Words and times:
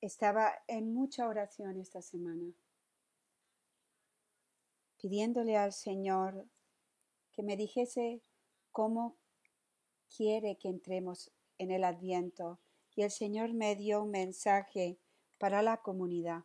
Estaba 0.00 0.54
en 0.66 0.94
mucha 0.94 1.28
oración 1.28 1.76
esta 1.78 2.00
semana, 2.00 2.54
pidiéndole 4.96 5.58
al 5.58 5.74
Señor 5.74 6.48
que 7.32 7.42
me 7.42 7.54
dijese 7.56 8.22
cómo 8.72 9.18
quiere 10.16 10.56
que 10.56 10.68
entremos 10.68 11.30
en 11.58 11.70
el 11.70 11.84
Adviento. 11.84 12.58
Y 12.96 13.02
el 13.02 13.10
Señor 13.10 13.52
me 13.52 13.76
dio 13.76 14.02
un 14.02 14.10
mensaje 14.10 14.98
para 15.38 15.60
la 15.60 15.82
comunidad. 15.82 16.44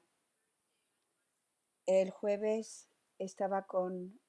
El 1.86 2.12
jueves 2.12 2.90
estaba 3.20 3.68
con 3.68 4.20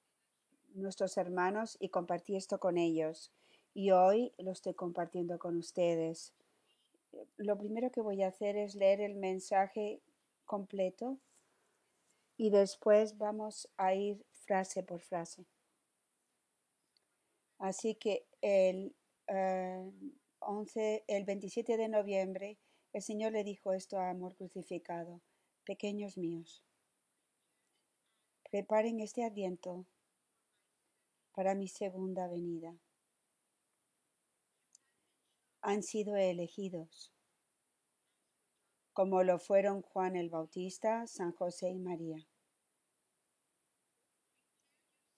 nuestros 0.74 1.16
hermanos 1.16 1.76
y 1.80 1.88
compartí 1.88 2.36
esto 2.36 2.60
con 2.60 2.78
ellos. 2.78 3.32
Y 3.74 3.90
hoy 3.90 4.32
lo 4.38 4.52
estoy 4.52 4.74
compartiendo 4.74 5.38
con 5.38 5.56
ustedes. 5.56 6.32
Lo 7.36 7.58
primero 7.58 7.90
que 7.90 8.00
voy 8.00 8.22
a 8.22 8.28
hacer 8.28 8.56
es 8.56 8.74
leer 8.74 9.00
el 9.00 9.14
mensaje 9.14 10.02
completo 10.44 11.18
y 12.36 12.50
después 12.50 13.18
vamos 13.18 13.68
a 13.76 13.94
ir 13.94 14.24
frase 14.32 14.82
por 14.82 15.00
frase. 15.00 15.46
Así 17.58 17.94
que 17.94 18.26
el 18.42 18.94
eh, 19.28 19.90
11, 20.40 21.04
el 21.08 21.24
27 21.24 21.76
de 21.76 21.88
noviembre, 21.88 22.58
el 22.92 23.02
Señor 23.02 23.32
le 23.32 23.44
dijo 23.44 23.72
esto 23.72 23.98
a 23.98 24.10
Amor 24.10 24.36
Crucificado, 24.36 25.20
pequeños 25.64 26.16
míos, 26.16 26.62
preparen 28.50 29.00
este 29.00 29.24
adviento 29.24 29.86
para 31.34 31.54
mi 31.54 31.68
segunda 31.68 32.28
venida. 32.28 32.74
Han 35.68 35.82
sido 35.82 36.14
elegidos, 36.14 37.12
como 38.92 39.24
lo 39.24 39.40
fueron 39.40 39.82
Juan 39.82 40.14
el 40.14 40.30
Bautista, 40.30 41.08
San 41.08 41.32
José 41.32 41.70
y 41.70 41.80
María, 41.80 42.24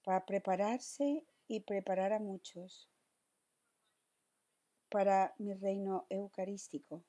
para 0.02 0.24
prepararse 0.24 1.26
y 1.48 1.60
preparar 1.60 2.14
a 2.14 2.18
muchos 2.18 2.88
para 4.88 5.34
mi 5.36 5.52
reino 5.52 6.06
eucarístico 6.08 7.04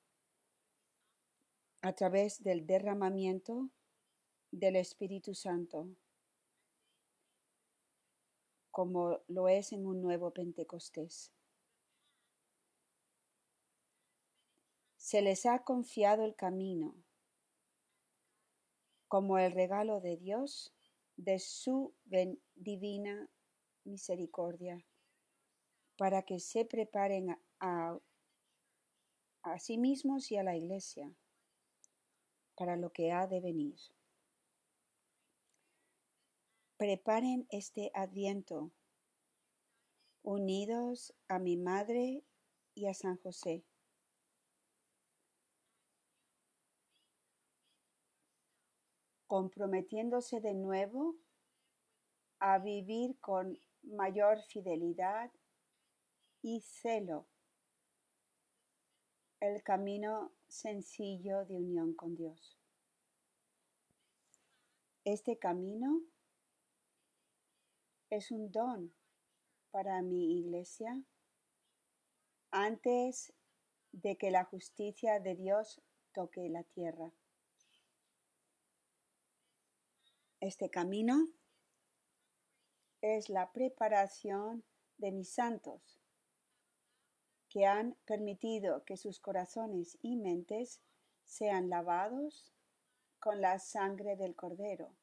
a 1.80 1.94
través 1.94 2.44
del 2.44 2.68
derramamiento 2.68 3.70
del 4.52 4.76
Espíritu 4.76 5.34
Santo, 5.34 5.88
como 8.70 9.22
lo 9.30 9.48
es 9.48 9.72
en 9.72 9.86
un 9.86 10.02
nuevo 10.02 10.32
Pentecostés. 10.32 11.32
Se 15.10 15.24
les 15.24 15.48
ha 15.48 15.64
confiado 15.64 16.24
el 16.24 16.36
camino 16.36 16.94
como 19.08 19.40
el 19.40 19.52
regalo 19.54 20.02
de 20.02 20.18
Dios 20.18 20.72
de 21.18 21.40
su 21.40 21.96
divina 22.54 23.28
misericordia, 23.86 24.86
para 25.98 26.22
que 26.22 26.40
se 26.40 26.64
preparen 26.64 27.36
a, 27.60 27.98
sí 29.58 29.80
mismos 29.80 30.32
y 30.32 30.38
a 30.38 30.44
la 30.44 30.56
iglesia 30.56 31.12
para 32.54 32.78
lo 32.78 32.92
que 32.92 33.12
ha 33.12 33.26
de 33.26 33.42
venir. 33.42 33.80
Preparen 36.78 37.48
este 37.50 37.90
adviento 37.96 38.70
unidos 40.22 41.16
a 41.28 41.40
mi 41.40 41.58
madre 41.58 42.24
y 42.76 42.86
a 42.86 42.94
San 42.94 43.18
José. 43.18 43.66
Comprometiéndose 49.30 50.42
de 50.42 50.56
nuevo 50.56 51.16
a 52.40 52.58
vivir 52.58 53.20
con 53.20 53.60
mayor 53.84 54.42
fidelidad 54.42 55.30
y 56.42 56.62
celo 56.62 57.28
el 59.40 59.62
camino 59.62 60.32
sencillo 60.48 61.46
de 61.46 61.58
unión 61.58 61.94
con 61.94 62.16
Dios. 62.16 62.58
Este 65.04 65.38
camino 65.38 66.02
es 68.10 68.32
un 68.32 68.52
don 68.52 68.92
para 69.70 70.02
mi 70.02 70.40
iglesia 70.40 71.04
antes 72.50 73.32
de 73.92 74.18
que 74.18 74.32
la 74.32 74.46
justicia 74.46 75.20
de 75.20 75.36
Dios 75.36 75.84
toque 76.14 76.50
la 76.50 76.64
tierra. 76.64 77.14
Este 80.42 80.70
camino 80.70 81.28
es 83.02 83.28
la 83.28 83.52
preparación 83.52 84.64
de 84.98 85.12
mis 85.12 85.34
santos 85.34 86.00
que 87.50 87.66
han 87.66 87.98
permitido 88.06 88.86
que 88.86 88.96
sus 88.96 89.20
corazones 89.20 89.98
y 90.02 90.16
mentes 90.16 90.80
sean 91.26 91.70
lavados 91.70 92.54
con 93.20 93.42
la 93.42 93.60
sangre 93.60 94.16
del 94.16 94.34
Cordero. 94.34 94.96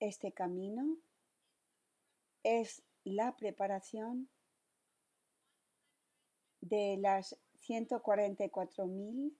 Este 0.00 0.32
camino 0.32 0.96
es 2.42 2.82
la 3.04 3.36
preparación 3.36 4.30
de 6.62 6.96
las 6.98 7.36
144.000 7.66 9.36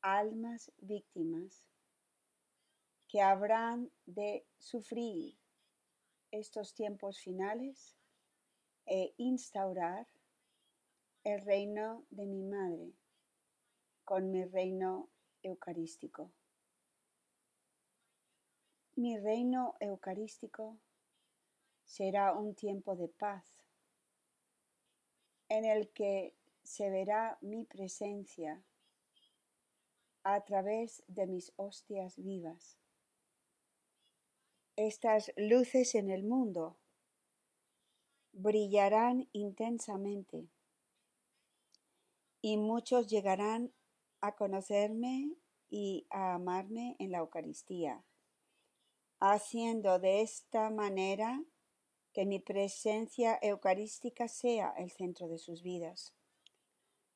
almas 0.00 0.72
víctimas 0.78 1.64
que 3.12 3.20
habrán 3.20 3.92
de 4.06 4.46
sufrir 4.56 5.38
estos 6.30 6.72
tiempos 6.72 7.18
finales 7.18 7.94
e 8.86 9.12
instaurar 9.18 10.08
el 11.22 11.44
reino 11.44 12.06
de 12.08 12.24
mi 12.24 12.42
madre 12.42 12.94
con 14.06 14.30
mi 14.30 14.46
reino 14.46 15.10
eucarístico. 15.42 16.32
Mi 18.96 19.18
reino 19.18 19.76
eucarístico 19.78 20.80
será 21.84 22.32
un 22.32 22.54
tiempo 22.54 22.96
de 22.96 23.08
paz 23.08 23.62
en 25.50 25.66
el 25.66 25.92
que 25.92 26.34
se 26.62 26.88
verá 26.88 27.36
mi 27.42 27.66
presencia 27.66 28.64
a 30.22 30.40
través 30.46 31.04
de 31.08 31.26
mis 31.26 31.52
hostias 31.56 32.16
vivas. 32.16 32.81
Estas 34.76 35.30
luces 35.36 35.94
en 35.94 36.08
el 36.08 36.24
mundo 36.24 36.78
brillarán 38.32 39.28
intensamente 39.32 40.48
y 42.40 42.56
muchos 42.56 43.06
llegarán 43.06 43.74
a 44.22 44.34
conocerme 44.34 45.36
y 45.68 46.06
a 46.08 46.34
amarme 46.34 46.96
en 46.98 47.12
la 47.12 47.18
Eucaristía, 47.18 48.02
haciendo 49.20 49.98
de 49.98 50.22
esta 50.22 50.70
manera 50.70 51.44
que 52.14 52.24
mi 52.24 52.40
presencia 52.40 53.38
eucarística 53.42 54.26
sea 54.26 54.72
el 54.78 54.90
centro 54.90 55.28
de 55.28 55.36
sus 55.36 55.62
vidas. 55.62 56.14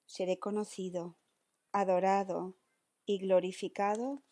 Seré 0.05 0.39
conocido, 0.39 1.17
adorado 1.73 2.55
y 3.07 3.19
glorificado 3.19 4.26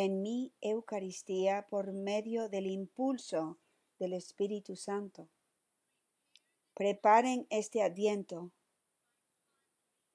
en 0.00 0.22
mi 0.22 0.54
Eucaristía 0.60 1.66
por 1.68 1.92
medio 1.92 2.48
del 2.48 2.68
impulso 2.68 3.58
del 3.98 4.12
Espíritu 4.12 4.76
Santo. 4.76 5.28
Preparen 6.72 7.48
este 7.50 7.82
adviento 7.82 8.52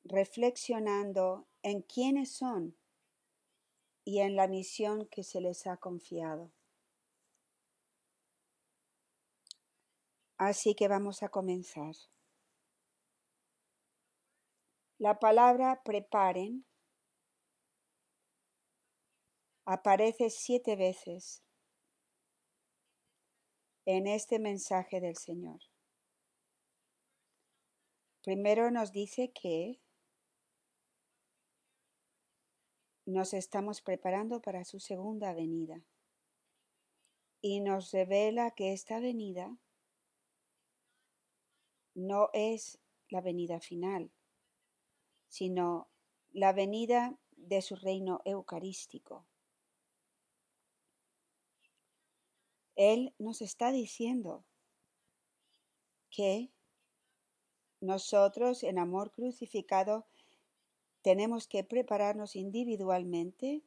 reflexionando 0.05 1.49
en 1.63 1.81
quiénes 1.81 2.31
son 2.31 2.77
y 4.05 4.19
en 4.19 4.37
la 4.37 4.47
misión 4.47 5.05
que 5.07 5.21
se 5.21 5.41
les 5.41 5.67
ha 5.67 5.75
confiado. 5.75 6.53
Así 10.37 10.75
que 10.75 10.87
vamos 10.87 11.23
a 11.23 11.27
comenzar. 11.27 11.95
La 14.97 15.19
palabra 15.19 15.83
preparen 15.83 16.65
aparece 19.65 20.29
siete 20.29 20.75
veces 20.75 21.43
en 23.85 24.07
este 24.07 24.39
mensaje 24.39 24.99
del 24.99 25.17
Señor. 25.17 25.59
Primero 28.23 28.71
nos 28.71 28.91
dice 28.91 29.31
que 29.33 29.81
nos 33.05 33.33
estamos 33.33 33.81
preparando 33.81 34.41
para 34.41 34.63
su 34.63 34.79
segunda 34.79 35.33
venida 35.33 35.83
y 37.41 37.59
nos 37.59 37.91
revela 37.91 38.51
que 38.51 38.71
esta 38.71 39.01
venida 39.01 39.57
no 41.95 42.29
es 42.31 42.79
la 43.09 43.19
venida 43.19 43.59
final, 43.59 44.11
sino 45.27 45.89
la 46.31 46.53
venida 46.53 47.19
de 47.31 47.61
su 47.61 47.75
reino 47.75 48.21
eucarístico. 48.23 49.27
Él 52.75 53.13
nos 53.19 53.41
está 53.41 53.71
diciendo 53.71 54.45
que 56.09 56.51
nosotros 57.81 58.63
en 58.63 58.79
amor 58.79 59.11
crucificado 59.11 60.07
tenemos 61.01 61.47
que 61.47 61.63
prepararnos 61.63 62.35
individualmente, 62.35 63.61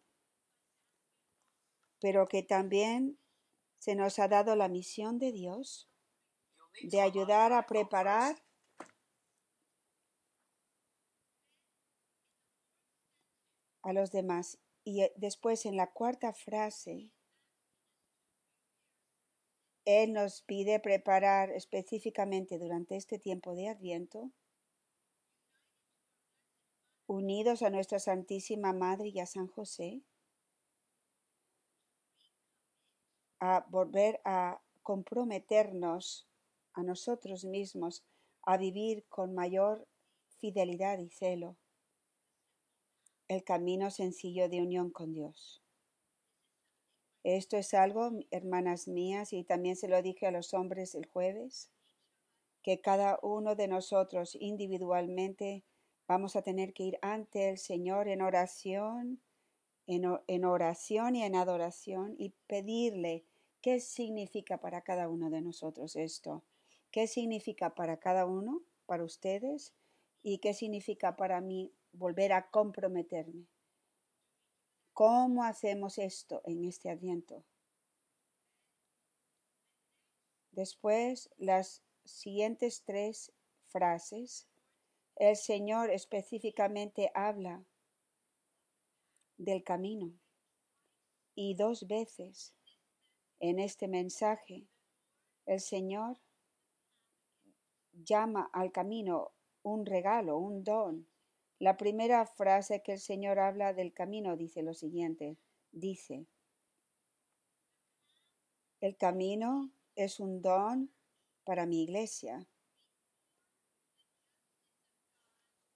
pero 2.01 2.27
que 2.27 2.43
también 2.43 3.19
se 3.79 3.95
nos 3.95 4.19
ha 4.19 4.29
dado 4.29 4.57
la 4.57 4.69
misión 4.69 5.19
de 5.19 5.33
Dios 5.33 5.89
de 6.83 7.01
ayudar 7.01 7.53
a 7.53 7.67
preparar 7.67 8.43
a 13.83 13.93
los 13.93 14.11
demás. 14.11 14.59
Y 14.85 15.03
eh, 15.03 15.13
después 15.17 15.67
en 15.67 15.77
la 15.77 15.93
cuarta 15.93 16.33
frase, 16.33 17.11
Él 19.87 20.13
nos 20.13 20.43
pide 20.43 20.81
preparar 20.81 21.51
específicamente 21.53 22.59
durante 22.59 22.97
este 22.97 23.21
tiempo 23.21 23.55
de 23.55 23.69
Adviento, 23.69 24.33
unidos 27.07 27.63
a 27.63 27.71
nuestra 27.71 28.01
Santísima 28.01 28.73
Madre 28.73 29.09
y 29.09 29.21
a 29.21 29.27
San 29.27 29.47
José, 29.47 30.03
a 33.39 33.65
volver 33.69 34.21
a 34.25 34.61
comprometernos 34.83 36.27
a 36.73 36.83
nosotros 36.83 37.45
mismos 37.45 38.05
a 38.43 38.57
vivir 38.57 39.05
con 39.09 39.35
mayor 39.35 39.87
fidelidad 40.39 40.99
y 40.99 41.11
celo 41.11 41.57
el 43.29 43.45
camino 43.45 43.91
sencillo 43.91 44.49
de 44.49 44.63
unión 44.63 44.91
con 44.91 45.13
Dios. 45.13 45.66
Esto 47.27 47.57
es 47.57 47.75
algo, 47.75 48.13
hermanas 48.31 48.87
mías, 48.87 49.33
y 49.33 49.43
también 49.43 49.75
se 49.75 49.89
lo 49.89 50.01
dije 50.01 50.29
a 50.29 50.31
los 50.31 50.55
hombres 50.55 50.95
el 50.95 51.07
jueves, 51.07 51.73
que 52.63 52.81
cada 52.81 53.19
uno 53.21 53.57
de 53.57 53.67
nosotros 53.67 54.37
individualmente 54.39 55.65
vamos 56.07 56.37
a 56.37 56.43
tener 56.43 56.73
que 56.73 56.85
ir 56.85 56.99
ante 57.03 57.49
el 57.49 57.59
Señor 57.59 58.07
en 58.07 58.23
oración, 58.23 59.21
en, 59.89 60.45
oración 60.45 61.17
y 61.17 61.25
en 61.25 61.35
adoración 61.35 62.15
y 62.17 62.33
pedirle 62.47 63.25
qué 63.61 63.81
significa 63.81 64.61
para 64.61 64.83
cada 64.83 65.09
uno 65.09 65.29
de 65.29 65.41
nosotros 65.41 65.97
esto, 65.97 66.45
qué 66.93 67.09
significa 67.09 67.75
para 67.75 67.97
cada 67.97 68.25
uno, 68.25 68.63
para 68.87 69.03
ustedes, 69.03 69.75
y 70.23 70.39
qué 70.39 70.55
significa 70.55 71.17
para 71.17 71.41
mí 71.41 71.73
volver 71.93 72.33
a 72.35 72.51
comprometerme. 72.51 73.49
¿Cómo 74.97 75.45
hacemos 75.45 75.99
esto 75.99 76.41
en 76.47 76.65
este 76.65 76.89
adviento? 76.89 77.45
Después, 80.53 81.29
las 81.37 81.83
siguientes 82.07 82.83
tres 82.83 83.31
frases, 83.67 84.49
el 85.17 85.37
Señor 85.37 85.91
específicamente 85.91 87.11
habla 87.13 87.63
del 89.37 89.63
camino 89.63 90.15
y 91.35 91.57
dos 91.57 91.87
veces 91.87 92.55
en 93.39 93.59
este 93.59 93.89
mensaje 93.89 94.67
el 95.45 95.61
Señor 95.61 96.17
llama 97.93 98.49
al 98.51 98.73
camino 98.73 99.33
un 99.63 99.85
regalo, 99.85 100.39
un 100.39 100.65
don, 100.65 101.07
la 101.59 101.77
primera 101.77 102.27
frase 102.27 102.83
que 102.83 102.93
el 102.93 103.01
Señor 103.01 103.39
habla 103.39 103.73
del 103.73 103.93
camino 103.93 104.37
dice 104.37 104.63
lo 104.63 104.75
siguiente, 104.75 105.37
dice, 105.73 106.27
el 108.81 108.97
camino 108.97 109.71
es 109.95 110.21
un 110.21 110.43
don 110.43 110.93
para 111.45 111.67
mi 111.67 111.83
iglesia. 111.83 112.47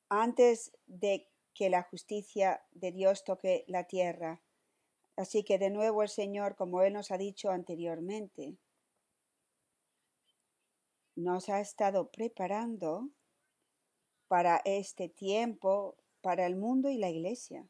Antes 0.08 0.72
de 0.86 1.30
que 1.54 1.70
la 1.70 1.82
justicia 1.82 2.62
de 2.72 2.92
Dios 2.92 3.24
toque 3.24 3.64
la 3.68 3.84
tierra. 3.84 4.42
Así 5.16 5.44
que 5.44 5.58
de 5.58 5.70
nuevo 5.70 6.02
el 6.02 6.08
Señor, 6.08 6.56
como 6.56 6.82
Él 6.82 6.94
nos 6.94 7.10
ha 7.10 7.18
dicho 7.18 7.50
anteriormente, 7.50 8.56
nos 11.16 11.48
ha 11.48 11.60
estado 11.60 12.10
preparando 12.10 13.10
para 14.30 14.62
este 14.64 15.08
tiempo, 15.08 15.96
para 16.20 16.46
el 16.46 16.54
mundo 16.54 16.88
y 16.88 16.98
la 16.98 17.10
iglesia. 17.10 17.66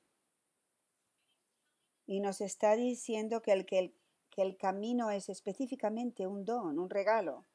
Y 2.05 2.21
nos 2.21 2.43
está 2.43 2.77
diciendo 2.77 3.41
que 3.41 3.53
el, 3.53 3.65
que 3.65 3.95
el, 4.37 4.57
camino 4.59 5.11
es 5.11 5.31
específicamente 5.31 6.27
un 6.27 6.45
don, 6.45 6.79
un 6.79 6.91
regalo, 6.91 7.47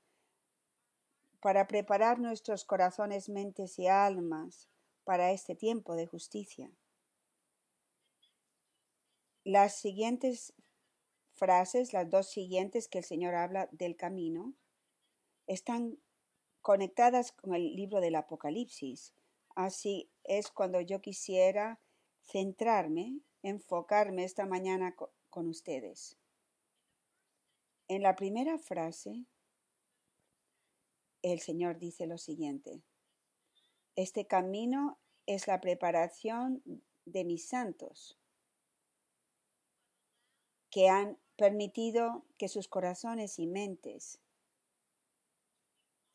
para 1.40 1.68
preparar 1.68 2.18
nuestros 2.18 2.66
corazones, 2.66 3.30
mentes 3.30 3.78
y 3.78 3.86
almas 3.86 4.70
para 5.04 5.32
este 5.32 5.54
tiempo 5.54 5.96
de 5.96 6.08
justicia. 6.08 6.72
Las 9.44 9.76
siguientes 9.76 10.56
frases, 11.34 11.94
las 11.94 12.10
dos 12.10 12.28
siguientes 12.28 12.88
que 12.88 12.98
el 12.98 13.04
Señor 13.04 13.36
habla 13.36 13.70
del 13.72 13.96
camino, 13.96 14.56
están 15.46 16.00
conectadas 16.66 17.32
con 17.32 17.54
el 17.54 17.76
libro 17.76 18.02
del 18.02 18.16
Apocalipsis. 18.16 19.14
Así 19.54 20.10
es 20.24 20.50
cuando 20.50 20.82
yo 20.82 21.00
quisiera 21.00 21.80
centrarme, 22.24 23.20
enfocarme 23.44 24.24
esta 24.24 24.48
mañana 24.48 24.96
con 25.30 25.48
ustedes. 25.48 26.18
En 27.88 28.02
la 28.02 28.16
primera 28.16 28.58
frase, 28.58 29.28
el 31.22 31.40
Señor 31.40 31.78
dice 31.78 32.08
lo 32.08 32.18
siguiente. 32.18 32.82
Este 33.96 34.26
camino 34.26 34.98
es 35.28 35.46
la 35.46 35.62
preparación 35.62 36.64
de 37.06 37.26
mis 37.26 37.48
santos, 37.48 38.18
que 40.72 40.90
han 40.90 41.20
permitido 41.36 42.26
que 42.40 42.48
sus 42.48 42.68
corazones 42.68 43.38
y 43.38 43.46
mentes 43.46 44.20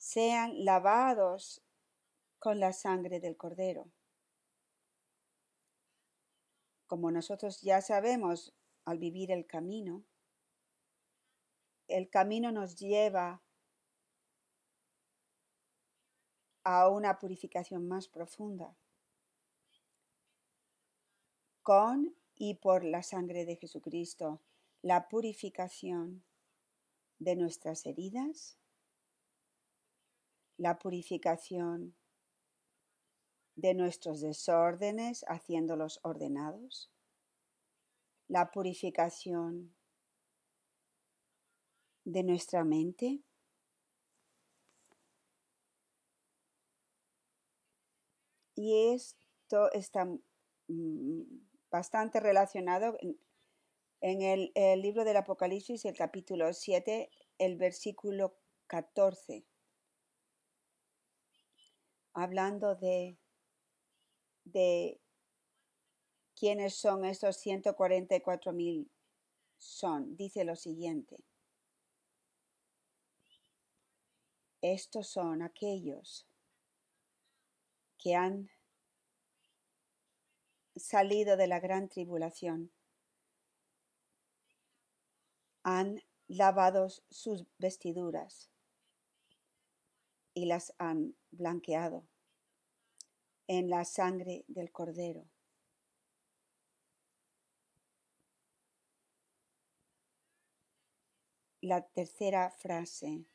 sean 0.00 0.64
lavados 0.64 1.62
con 2.38 2.58
la 2.58 2.73
sangre 2.73 3.20
del 3.20 3.37
cordero. 3.37 3.93
Como 6.87 7.11
nosotros 7.11 7.61
ya 7.61 7.83
sabemos 7.83 8.57
al 8.87 8.99
vivir 8.99 9.30
el 9.30 9.47
camino, 9.47 10.02
el 11.87 12.09
camino 12.09 12.50
nos 12.50 12.76
lleva 12.76 13.42
a 16.64 16.88
una 16.88 17.19
purificación 17.19 17.87
más 17.87 18.09
profunda 18.09 18.75
con 21.62 22.16
y 22.37 22.54
por 22.54 22.85
la 22.85 23.02
sangre 23.02 23.45
de 23.45 23.57
Jesucristo, 23.57 24.40
la 24.80 25.09
purificación 25.09 26.25
de 27.19 27.37
nuestras 27.37 27.85
heridas, 27.85 28.60
la 30.61 30.79
purificación 30.79 31.97
de 33.57 33.73
nuestros 33.73 34.21
desórdenes 34.21 35.25
haciéndolos 35.26 36.00
ordenados, 36.02 36.93
la 38.29 38.50
purificación 38.50 39.75
de 42.05 42.23
nuestra 42.25 42.62
mente, 42.62 43.23
y 48.55 48.93
esto 48.93 49.73
está 49.73 50.05
mm, 50.69 51.23
bastante 51.71 52.21
relacionado 52.21 52.99
en, 54.02 54.21
el, 54.21 54.52
el 54.55 54.83
libro 54.83 55.05
del 55.05 55.17
Apocalipsis, 55.17 55.87
el 55.87 55.97
capítulo 55.97 56.52
7, 56.52 57.09
el 57.38 57.57
versículo 57.57 58.37
14 58.67 59.47
hablando 62.12 62.75
de, 62.75 63.17
de 64.45 65.00
quiénes 66.35 66.75
son 66.75 67.05
estos 67.05 67.37
144 67.37 68.52
mil 68.52 68.90
son, 69.59 70.17
dice 70.17 70.45
lo 70.45 70.57
siguiente. 70.57 71.19
Estos 74.62 75.09
son 75.09 75.43
aquellos 75.43 76.26
que 77.99 78.14
han 78.14 78.50
salido 80.76 81.37
de 81.37 81.47
la 81.47 81.61
gran 81.61 81.88
tribulación, 81.88 82.71
han 85.62 86.02
lavado 86.29 86.88
sus 87.11 87.45
vestiduras 87.59 88.50
y 90.40 90.47
las 90.47 90.73
han 90.78 91.14
blanqueado 91.32 92.09
en 93.47 93.68
la 93.68 93.85
sangre 93.85 94.47
del 94.49 94.73
cordero. 94.73 95.28
La 101.61 101.87
tercera 101.87 102.50
frase 102.52 103.26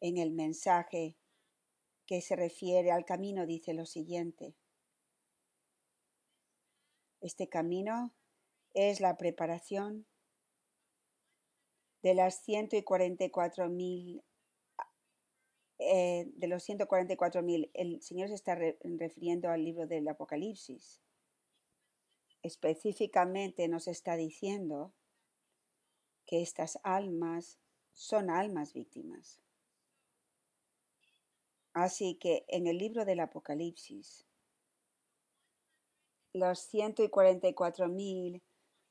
en 0.00 0.18
el 0.18 0.30
mensaje 0.30 1.16
que 2.06 2.20
se 2.20 2.36
refiere 2.36 2.92
al 2.92 3.04
camino 3.04 3.44
dice 3.44 3.74
lo 3.74 3.84
siguiente. 3.84 4.54
Este 7.20 7.48
camino 7.48 8.14
es 8.72 9.00
la 9.00 9.16
preparación 9.16 10.06
de 12.02 12.14
las 12.14 12.46
144.000 12.46 14.22
eh, 15.86 16.26
de 16.34 16.48
los 16.48 16.62
144 16.64 17.42
mil. 17.42 17.70
El 17.74 18.02
Señor 18.02 18.28
se 18.28 18.34
está 18.34 18.54
refiriendo 18.54 19.50
al 19.50 19.64
libro 19.64 19.86
del 19.86 20.08
Apocalipsis. 20.08 21.00
Específicamente 22.42 23.68
nos 23.68 23.88
está 23.88 24.16
diciendo 24.16 24.92
que 26.26 26.42
estas 26.42 26.78
almas 26.82 27.58
son 27.92 28.30
almas 28.30 28.72
víctimas. 28.72 29.40
Así 31.72 32.16
que 32.16 32.44
en 32.48 32.66
el 32.66 32.78
libro 32.78 33.04
del 33.04 33.20
Apocalipsis, 33.20 34.26
los 36.32 36.58
144 36.58 37.88
mil 37.88 38.42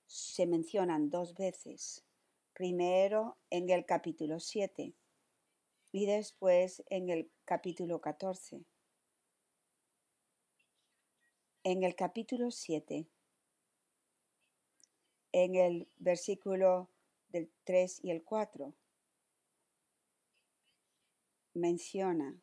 se 0.07 0.45
mencionan 0.45 1.09
dos 1.09 1.35
veces. 1.35 2.05
Primero 2.53 3.37
en 3.49 3.69
el 3.69 3.85
capítulo 3.85 4.39
7 4.39 4.93
y 5.95 6.07
después 6.07 6.83
en 6.89 7.09
el 7.09 7.31
capítulo 7.45 8.01
14. 8.01 8.65
En 11.63 11.83
el 11.83 11.95
capítulo 11.95 12.51
7, 12.51 13.07
en 15.31 15.55
el 15.55 15.87
versículo 15.95 16.89
del 17.29 17.49
3 17.63 18.03
y 18.03 18.11
el 18.11 18.25
4, 18.25 18.73
menciona 21.53 22.41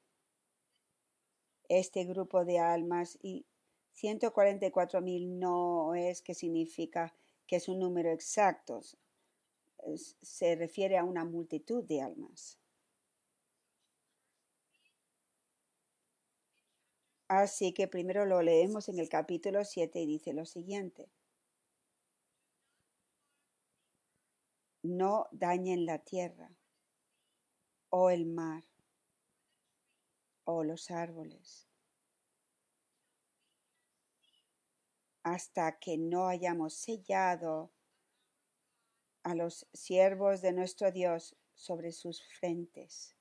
este 1.68 2.04
grupo 2.04 2.46
de 2.46 2.58
almas 2.58 3.18
y 3.20 3.44
144 3.90 5.02
mil 5.02 5.38
no 5.38 5.94
es 5.94 6.22
que 6.22 6.32
significa 6.32 7.14
que 7.46 7.56
es 7.56 7.68
un 7.68 7.80
número 7.80 8.12
exacto, 8.12 8.80
se 10.22 10.56
refiere 10.56 10.96
a 10.96 11.04
una 11.04 11.26
multitud 11.26 11.84
de 11.84 12.00
almas. 12.00 12.61
Así 17.34 17.72
que 17.72 17.88
primero 17.88 18.26
lo 18.26 18.42
leemos 18.42 18.90
en 18.90 18.98
el 18.98 19.08
capítulo 19.08 19.64
7 19.64 19.98
y 20.00 20.06
dice 20.06 20.34
lo 20.34 20.44
siguiente. 20.44 21.08
No 24.82 25.28
dañen 25.32 25.86
la 25.86 25.98
tierra 26.00 26.50
o 27.88 28.10
el 28.10 28.26
mar 28.26 28.64
o 30.44 30.62
los 30.62 30.90
árboles 30.90 31.70
hasta 35.22 35.78
que 35.78 35.96
no 35.96 36.28
hayamos 36.28 36.74
sellado 36.74 37.72
a 39.22 39.34
los 39.34 39.66
siervos 39.72 40.42
de 40.42 40.52
nuestro 40.52 40.92
Dios 40.92 41.34
sobre 41.54 41.92
sus 41.92 42.22
frentes. 42.38 43.16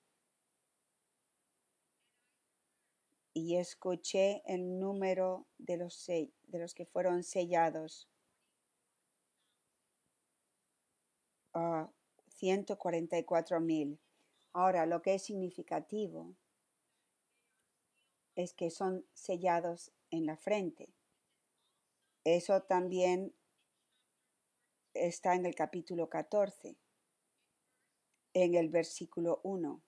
Y 3.33 3.55
escuché 3.57 4.41
el 4.45 4.79
número 4.79 5.47
de 5.57 5.77
los, 5.77 6.05
de 6.05 6.59
los 6.59 6.73
que 6.73 6.85
fueron 6.85 7.23
sellados. 7.23 8.07
a 11.53 11.89
144 12.35 13.59
mil. 13.59 13.99
Ahora, 14.53 14.85
lo 14.85 15.01
que 15.01 15.15
es 15.15 15.23
significativo 15.23 16.35
es 18.35 18.53
que 18.53 18.69
son 18.69 19.05
sellados 19.13 19.91
en 20.09 20.25
la 20.25 20.37
frente. 20.37 20.89
Eso 22.23 22.61
también 22.61 23.33
está 24.93 25.35
en 25.35 25.45
el 25.45 25.55
capítulo 25.55 26.09
14, 26.09 26.75
en 28.33 28.55
el 28.55 28.69
versículo 28.69 29.39
1, 29.43 29.81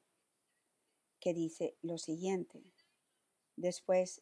que 1.19 1.33
dice 1.33 1.77
lo 1.81 1.97
siguiente. 1.97 2.72
Después 3.55 4.21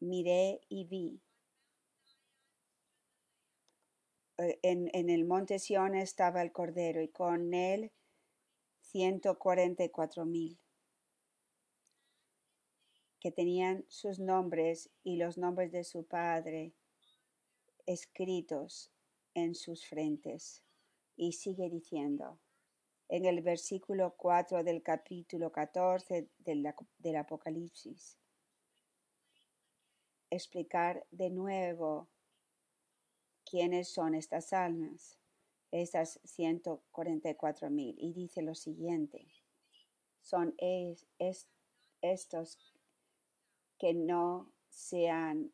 miré 0.00 0.60
y 0.68 0.84
vi. 0.84 1.20
Eh, 4.38 4.58
en, 4.62 4.90
en 4.92 5.10
el 5.10 5.24
monte 5.24 5.58
Sión 5.58 5.94
estaba 5.94 6.42
el 6.42 6.52
Cordero 6.52 7.02
y 7.02 7.08
con 7.08 7.52
él 7.54 7.92
144 8.82 10.24
mil 10.24 10.58
que 13.20 13.32
tenían 13.32 13.84
sus 13.88 14.20
nombres 14.20 14.90
y 15.02 15.16
los 15.16 15.38
nombres 15.38 15.72
de 15.72 15.84
su 15.84 16.04
padre 16.04 16.72
escritos 17.86 18.92
en 19.34 19.54
sus 19.54 19.86
frentes. 19.86 20.62
Y 21.16 21.32
sigue 21.32 21.68
diciendo, 21.68 22.38
en 23.08 23.24
el 23.24 23.40
versículo 23.40 24.14
4 24.16 24.62
del 24.64 24.82
capítulo 24.82 25.50
14 25.50 26.28
del, 26.38 26.74
del 26.98 27.16
Apocalipsis, 27.16 28.18
explicar 30.30 31.06
de 31.10 31.30
nuevo 31.30 32.08
quiénes 33.44 33.88
son 33.88 34.14
estas 34.14 34.52
almas, 34.52 35.18
estas 35.70 36.20
144 36.24 37.70
mil. 37.70 37.96
Y 37.98 38.12
dice 38.12 38.42
lo 38.42 38.54
siguiente, 38.54 39.26
son 40.20 40.54
estos 42.00 42.58
que 43.78 43.94
no 43.94 44.52
se 44.68 45.08
han 45.08 45.52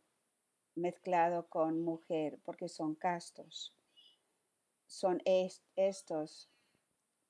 mezclado 0.74 1.48
con 1.48 1.80
mujer 1.80 2.40
porque 2.44 2.68
son 2.68 2.96
castos. 2.96 3.72
Son 4.86 5.22
estos 5.76 6.50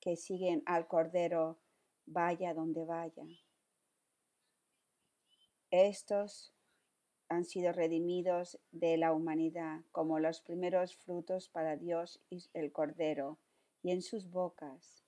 que 0.05 0.15
siguen 0.15 0.61
al 0.67 0.87
Cordero 0.87 1.57
vaya 2.05 2.53
donde 2.53 2.85
vaya. 2.85 3.25
Estos 5.71 6.53
han 7.27 7.43
sido 7.43 7.71
redimidos 7.71 8.59
de 8.71 8.97
la 8.97 9.13
humanidad 9.13 9.81
como 9.91 10.19
los 10.19 10.41
primeros 10.41 10.95
frutos 10.95 11.49
para 11.49 11.75
Dios 11.75 12.21
y 12.29 12.45
el 12.53 12.71
Cordero, 12.71 13.39
y 13.81 13.89
en 13.89 14.03
sus 14.03 14.29
bocas 14.29 15.03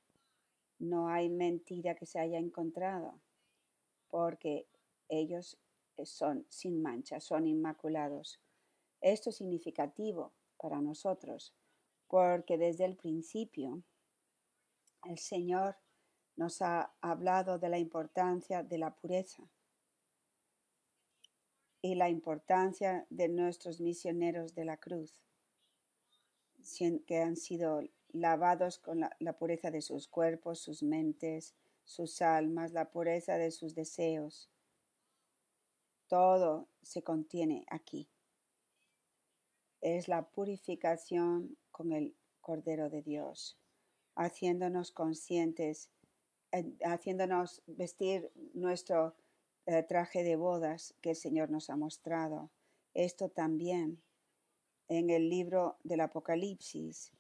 no 0.80 1.10
hay 1.10 1.30
mentira 1.30 1.94
que 1.94 2.08
se 2.08 2.18
haya 2.18 2.40
encontrado, 2.40 3.20
porque 4.10 4.66
ellos 5.10 5.60
son 6.06 6.48
sin 6.50 6.82
mancha, 6.82 7.20
son 7.20 7.46
inmaculados. 7.46 8.42
Esto 9.02 9.30
es 9.30 9.38
significativo 9.38 10.34
para 10.58 10.82
nosotros, 10.82 11.54
porque 12.08 12.58
desde 12.58 12.86
el 12.86 12.96
principio 12.96 13.84
el 15.06 15.18
Señor 15.18 15.78
nos 16.36 16.62
ha 16.62 16.94
hablado 17.02 17.58
de 17.60 17.70
la 17.70 17.80
importancia 17.80 18.64
de 18.64 18.78
la 18.78 18.96
pureza 18.96 19.44
y 21.82 21.96
la 21.96 22.10
importancia 22.10 23.06
de 23.10 23.30
nuestros 23.30 23.80
misioneros 23.80 24.54
de 24.56 24.66
la 24.66 24.78
cruz, 24.78 25.22
que 27.06 27.22
han 27.22 27.38
sido 27.38 27.82
lavados 28.10 28.78
con 28.78 29.00
la, 29.00 29.34
pureza 29.34 29.72
de 29.72 29.82
sus 29.82 30.08
cuerpos, 30.08 30.60
sus 30.60 30.84
mentes, 30.84 31.56
sus 31.86 32.22
almas, 32.22 32.74
la 32.74 32.90
pureza 32.92 33.38
de 33.38 33.52
sus 33.52 33.74
deseos, 33.74 34.50
todo 36.08 36.68
se 36.82 37.04
contiene 37.04 37.66
aquí. 37.70 38.10
Es 39.82 40.08
la 40.08 40.28
purificación 40.30 41.58
con 41.72 41.92
el 41.92 42.16
Cordero 42.42 42.90
de 42.90 43.02
Dios, 43.02 43.58
haciéndonos 44.18 44.92
conscientes, 44.92 45.90
haciéndonos 46.84 47.62
vestir 47.66 48.32
nuestro 48.54 49.16
eh, 49.66 49.84
traje 49.84 50.24
de 50.24 50.36
bodas 50.36 50.94
que 51.02 51.12
el 51.12 51.16
Señor 51.16 51.50
nos 51.50 51.70
ha 51.70 51.76
mostrado. 51.76 52.50
Esto 52.94 53.30
también 53.30 54.02
en 54.88 55.10
el 55.10 55.30
libro 55.30 55.78
del 55.84 56.02
Apocalipsis 56.02 57.12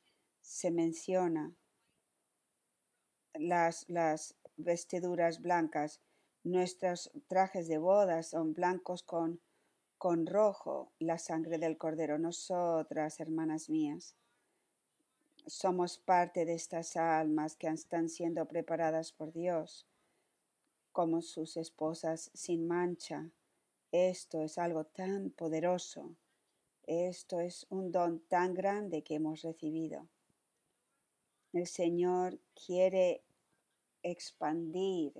se 0.41 0.71
menciona 0.71 1.53
las, 3.33 3.87
las 3.87 4.35
vestiduras 4.57 5.41
blancas 5.41 6.01
Nuestros 6.47 7.11
trajes 7.27 7.67
de 7.67 7.77
boda 7.77 8.23
son 8.23 8.53
blancos 8.53 9.03
con, 9.03 9.41
con 9.97 10.25
rojo, 10.25 10.93
la 10.97 11.17
sangre 11.17 11.57
del 11.57 11.77
cordero. 11.77 12.17
Nosotras, 12.19 13.19
hermanas 13.19 13.69
mías, 13.69 14.15
somos 15.47 15.97
parte 15.97 16.45
de 16.45 16.53
estas 16.53 16.97
almas 16.97 17.55
que 17.55 17.67
están 17.67 18.09
siendo 18.09 18.45
preparadas 18.45 19.11
por 19.13 19.31
Dios 19.31 19.87
como 20.91 21.21
sus 21.21 21.57
esposas 21.57 22.31
sin 22.33 22.67
mancha. 22.67 23.29
Esto 23.91 24.41
es 24.41 24.57
algo 24.57 24.85
tan 24.85 25.29
poderoso. 25.29 26.15
Esto 26.83 27.39
es 27.39 27.65
un 27.69 27.91
don 27.91 28.19
tan 28.27 28.53
grande 28.53 29.03
que 29.03 29.15
hemos 29.15 29.41
recibido. 29.41 30.07
El 31.53 31.67
Señor 31.67 32.39
quiere 32.65 33.23
expandir, 34.03 35.13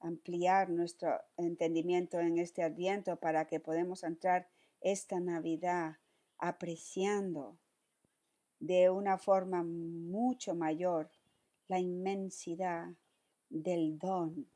ampliar 0.00 0.70
nuestro 0.70 1.20
entendimiento 1.36 2.18
en 2.18 2.38
este 2.38 2.62
adviento 2.62 3.16
para 3.16 3.46
que 3.46 3.60
podamos 3.60 4.02
entrar 4.02 4.48
esta 4.80 5.20
Navidad 5.20 5.98
apreciando 6.38 7.58
de 8.62 8.90
una 8.90 9.18
forma 9.18 9.64
mucho 9.64 10.54
mayor 10.54 11.10
la 11.66 11.80
inmensidad 11.80 12.94
del 13.50 13.98
don 13.98 14.46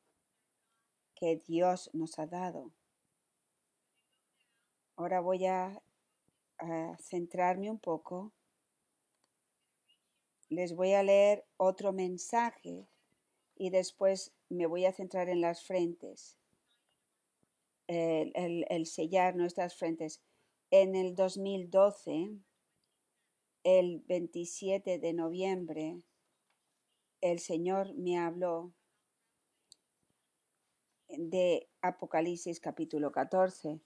que 1.17 1.43
Dios 1.45 1.91
nos 1.93 2.17
ha 2.21 2.27
dado. 2.29 2.71
Ahora 4.95 5.21
voy 5.21 5.47
a, 5.47 5.83
centrarme 7.01 7.69
un 7.69 7.81
poco. 7.81 8.33
Les 10.49 10.75
voy 10.75 10.93
a 10.93 11.03
leer 11.03 11.45
otro 11.57 11.93
mensaje 11.93 12.87
y 13.57 13.71
después 13.71 14.33
me 14.49 14.67
voy 14.67 14.87
a 14.87 14.93
centrar 14.93 15.29
en 15.29 15.41
las 15.41 15.65
frentes, 15.65 16.39
el- 17.89 18.65
el 18.71 18.87
sellar 18.87 19.35
nuestras 19.35 19.77
frentes. 19.77 20.23
En 20.71 20.95
el 20.95 21.15
2012, 21.15 22.39
el 23.67 23.99
27 24.07 25.01
de 25.01 25.13
noviembre, 25.13 26.01
el 27.21 27.41
Señor 27.41 27.95
me 27.95 28.17
habló 28.17 28.73
de 31.09 31.69
Apocalipsis 31.81 32.61
capítulo 32.61 33.11
14. 33.11 33.81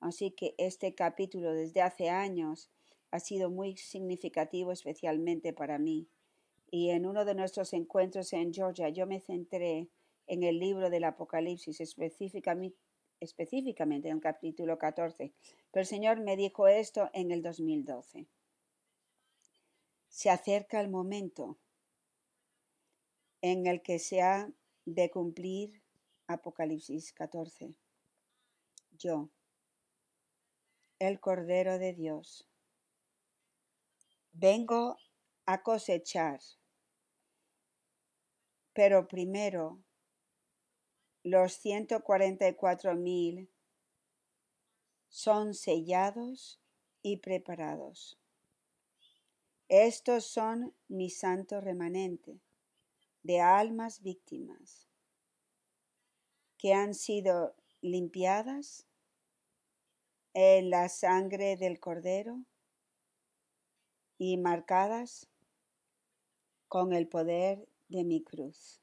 Así 0.00 0.32
que 0.32 0.56
este 0.58 0.96
capítulo 0.96 1.52
desde 1.52 1.82
hace 1.82 2.10
años 2.10 2.72
ha 3.12 3.20
sido 3.20 3.48
muy 3.48 3.76
significativo 3.76 4.72
especialmente 4.72 5.52
para 5.52 5.78
mí. 5.78 6.08
Y 6.72 6.90
en 6.90 7.06
uno 7.06 7.24
de 7.24 7.36
nuestros 7.36 7.74
encuentros 7.74 8.32
en 8.32 8.52
Georgia 8.52 8.88
yo 8.88 9.06
me 9.06 9.20
centré 9.20 9.88
en 10.26 10.42
el 10.42 10.58
libro 10.58 10.90
del 10.90 11.04
Apocalipsis, 11.04 11.80
específicamente, 11.80 12.74
en 13.20 14.16
el 14.16 14.20
capítulo 14.20 14.78
14. 14.78 15.32
Pero 15.70 15.80
el 15.80 15.86
Señor 15.86 16.18
me 16.18 16.36
dijo 16.36 16.66
esto 16.66 17.08
en 17.12 17.30
el 17.30 17.40
2012. 17.40 18.26
Se 20.12 20.28
acerca 20.28 20.78
el 20.78 20.90
momento 20.90 21.58
en 23.40 23.66
el 23.66 23.80
que 23.80 23.98
se 23.98 24.20
ha 24.20 24.52
de 24.84 25.10
cumplir 25.10 25.82
Apocalipsis 26.26 27.14
14. 27.14 27.74
Yo, 28.90 29.30
el 30.98 31.18
Cordero 31.18 31.78
de 31.78 31.94
Dios, 31.94 32.46
vengo 34.32 34.98
a 35.46 35.62
cosechar, 35.62 36.40
pero 38.74 39.08
primero 39.08 39.82
los 41.22 41.54
144 41.54 42.94
mil 42.96 43.50
son 45.08 45.54
sellados 45.54 46.60
y 47.00 47.16
preparados. 47.16 48.21
Estos 49.72 50.26
son 50.26 50.74
mi 50.88 51.08
santo 51.08 51.58
remanente 51.58 52.38
de 53.22 53.40
almas 53.40 54.02
víctimas 54.02 54.86
que 56.58 56.74
han 56.74 56.92
sido 56.92 57.56
limpiadas 57.80 58.86
en 60.34 60.68
la 60.68 60.90
sangre 60.90 61.56
del 61.56 61.80
Cordero 61.80 62.44
y 64.18 64.36
marcadas 64.36 65.30
con 66.68 66.92
el 66.92 67.08
poder 67.08 67.66
de 67.88 68.04
mi 68.04 68.22
cruz. 68.22 68.82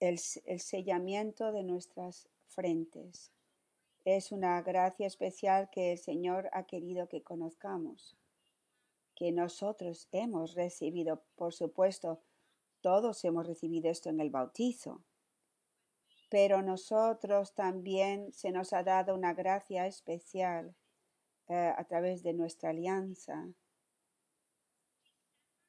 El, 0.00 0.20
el 0.44 0.60
sellamiento 0.60 1.50
de 1.50 1.62
nuestras 1.62 2.28
frentes 2.46 3.32
es 4.06 4.30
una 4.30 4.62
gracia 4.62 5.04
especial 5.04 5.68
que 5.68 5.90
el 5.90 5.98
Señor 5.98 6.48
ha 6.52 6.62
querido 6.62 7.08
que 7.08 7.24
conozcamos, 7.24 8.16
que 9.16 9.32
nosotros 9.32 10.08
hemos 10.12 10.54
recibido, 10.54 11.24
por 11.34 11.52
supuesto, 11.52 12.22
todos 12.82 13.24
hemos 13.24 13.48
recibido 13.48 13.90
esto 13.90 14.08
en 14.08 14.20
el 14.20 14.30
bautizo, 14.30 15.02
pero 16.30 16.62
nosotros 16.62 17.52
también 17.56 18.32
se 18.32 18.52
nos 18.52 18.72
ha 18.72 18.84
dado 18.84 19.12
una 19.12 19.34
gracia 19.34 19.88
especial 19.88 20.76
eh, 21.48 21.72
a 21.76 21.82
través 21.84 22.22
de 22.22 22.32
nuestra 22.32 22.70
alianza. 22.70 23.48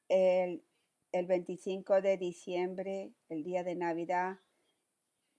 El, 0.08 0.62
el 1.10 1.26
25 1.26 2.02
de 2.02 2.16
diciembre, 2.16 3.12
el 3.28 3.42
día 3.42 3.64
de 3.64 3.74
Navidad 3.74 4.38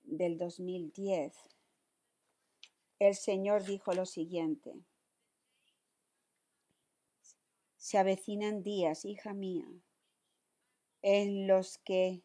del 0.03 0.37
2010, 0.37 1.58
el 2.99 3.15
Señor 3.15 3.63
dijo 3.63 3.93
lo 3.93 4.05
siguiente, 4.05 4.83
se 7.77 7.97
avecinan 7.97 8.61
días, 8.61 9.05
hija 9.05 9.33
mía, 9.33 9.65
en 11.01 11.47
los 11.47 11.77
que, 11.77 12.21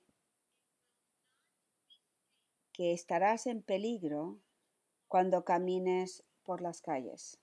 que 2.73 2.93
estarás 2.93 3.47
en 3.47 3.63
peligro 3.63 4.41
cuando 5.07 5.45
camines 5.45 6.25
por 6.43 6.61
las 6.61 6.83
calles. 6.83 7.39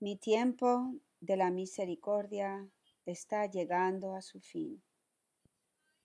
Mi 0.00 0.16
tiempo 0.16 0.92
de 1.20 1.36
la 1.36 1.50
misericordia 1.50 2.68
está 3.06 3.46
llegando 3.46 4.14
a 4.14 4.22
su 4.22 4.40
fin. 4.40 4.82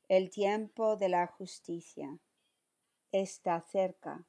El 0.08 0.30
tiempo 0.30 0.96
de 0.96 1.10
la 1.10 1.26
justicia 1.26 2.20
está 3.12 3.62
cerca. 3.62 4.26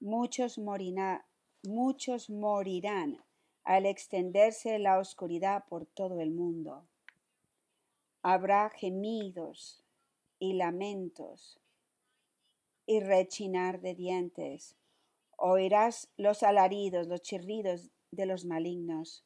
Muchos, 0.00 0.58
morirá- 0.58 1.26
muchos 1.62 2.30
morirán 2.30 3.22
al 3.64 3.84
extenderse 3.84 4.78
la 4.78 4.98
oscuridad 4.98 5.64
por 5.68 5.84
todo 5.84 6.20
el 6.20 6.30
mundo. 6.30 6.88
Habrá 8.22 8.70
gemidos 8.70 9.84
y 10.38 10.54
lamentos 10.54 11.60
y 12.86 13.00
rechinar 13.00 13.80
de 13.82 13.94
dientes. 13.94 14.74
Oirás 15.36 16.08
los 16.16 16.42
alaridos, 16.42 17.06
los 17.06 17.20
chirridos 17.20 17.90
de 18.10 18.24
los 18.24 18.46
malignos. 18.46 19.24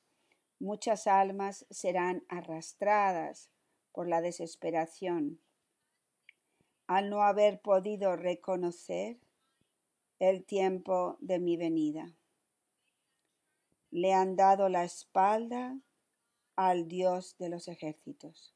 Muchas 0.59 1.07
almas 1.07 1.67
serán 1.71 2.25
arrastradas 2.29 3.49
por 3.93 4.09
la 4.09 4.21
desesperación 4.21 5.39
al 6.87 7.11
no 7.11 7.23
haber 7.23 7.61
podido 7.61 8.17
reconocer 8.17 9.19
el 10.19 10.45
tiempo 10.45 11.17
de 11.21 11.39
mi 11.39 11.57
venida. 11.57 12.17
Le 13.91 14.13
han 14.13 14.37
dado 14.37 14.69
la 14.69 14.85
espalda 14.85 15.79
al 16.57 16.89
Dios 16.89 17.37
de 17.39 17.49
los 17.49 17.69
ejércitos. 17.69 18.55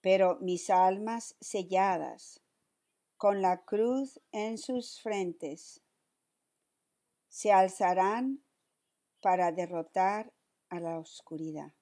Pero 0.00 0.38
mis 0.40 0.70
almas 0.70 1.36
selladas 1.40 2.40
con 3.16 3.42
la 3.42 3.64
cruz 3.64 4.20
en 4.32 4.58
sus 4.58 5.00
frentes 5.00 5.80
se 7.28 7.52
alzarán 7.52 8.44
para 9.20 9.50
derrotar 9.50 10.32
a 10.68 10.80
la 10.80 10.98
oscuridad. 10.98 11.72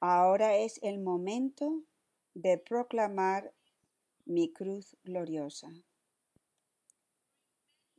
Ahora 0.00 0.56
es 0.56 0.78
el 0.82 0.98
momento 0.98 1.82
de 2.34 2.58
proclamar 2.58 3.52
mi 4.24 4.52
cruz 4.52 4.96
gloriosa. 5.02 5.72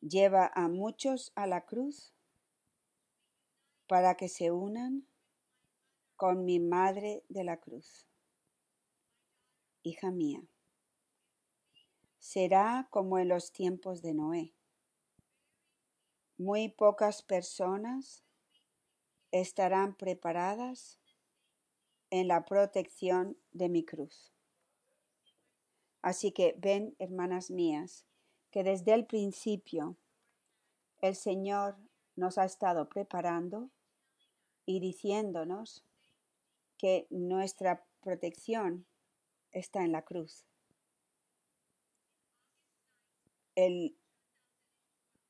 Lleva 0.01 0.51
a 0.53 0.67
muchos 0.67 1.31
a 1.35 1.45
la 1.45 1.65
cruz 1.65 2.11
para 3.87 4.15
que 4.15 4.29
se 4.29 4.51
unan 4.51 5.07
con 6.15 6.43
mi 6.43 6.59
madre 6.59 7.23
de 7.29 7.43
la 7.43 7.57
cruz. 7.57 8.07
Hija 9.83 10.11
mía, 10.11 10.41
será 12.17 12.87
como 12.89 13.19
en 13.19 13.27
los 13.27 13.51
tiempos 13.51 14.01
de 14.01 14.13
Noé. 14.13 14.53
Muy 16.37 16.69
pocas 16.69 17.21
personas 17.21 18.23
estarán 19.31 19.95
preparadas 19.95 20.99
en 22.09 22.27
la 22.27 22.45
protección 22.45 23.37
de 23.51 23.69
mi 23.69 23.85
cruz. 23.85 24.33
Así 26.01 26.31
que 26.31 26.55
ven, 26.57 26.95
hermanas 26.97 27.51
mías, 27.51 28.05
que 28.51 28.63
desde 28.63 28.93
el 28.93 29.05
principio 29.05 29.97
el 30.99 31.15
Señor 31.15 31.77
nos 32.15 32.37
ha 32.37 32.45
estado 32.45 32.87
preparando 32.89 33.69
y 34.65 34.79
diciéndonos 34.79 35.83
que 36.77 37.07
nuestra 37.09 37.85
protección 38.01 38.85
está 39.51 39.83
en 39.83 39.91
la 39.91 40.03
cruz. 40.03 40.45
El, 43.55 43.97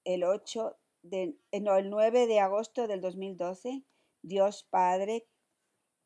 el 0.03 0.23
8 0.23 0.77
de, 1.03 1.38
eh, 1.51 1.60
no, 1.60 1.75
el 1.77 1.89
9 1.89 2.27
de 2.27 2.39
agosto 2.39 2.88
del 2.88 3.01
2012, 3.01 3.84
Dios 4.21 4.63
Padre 4.69 5.27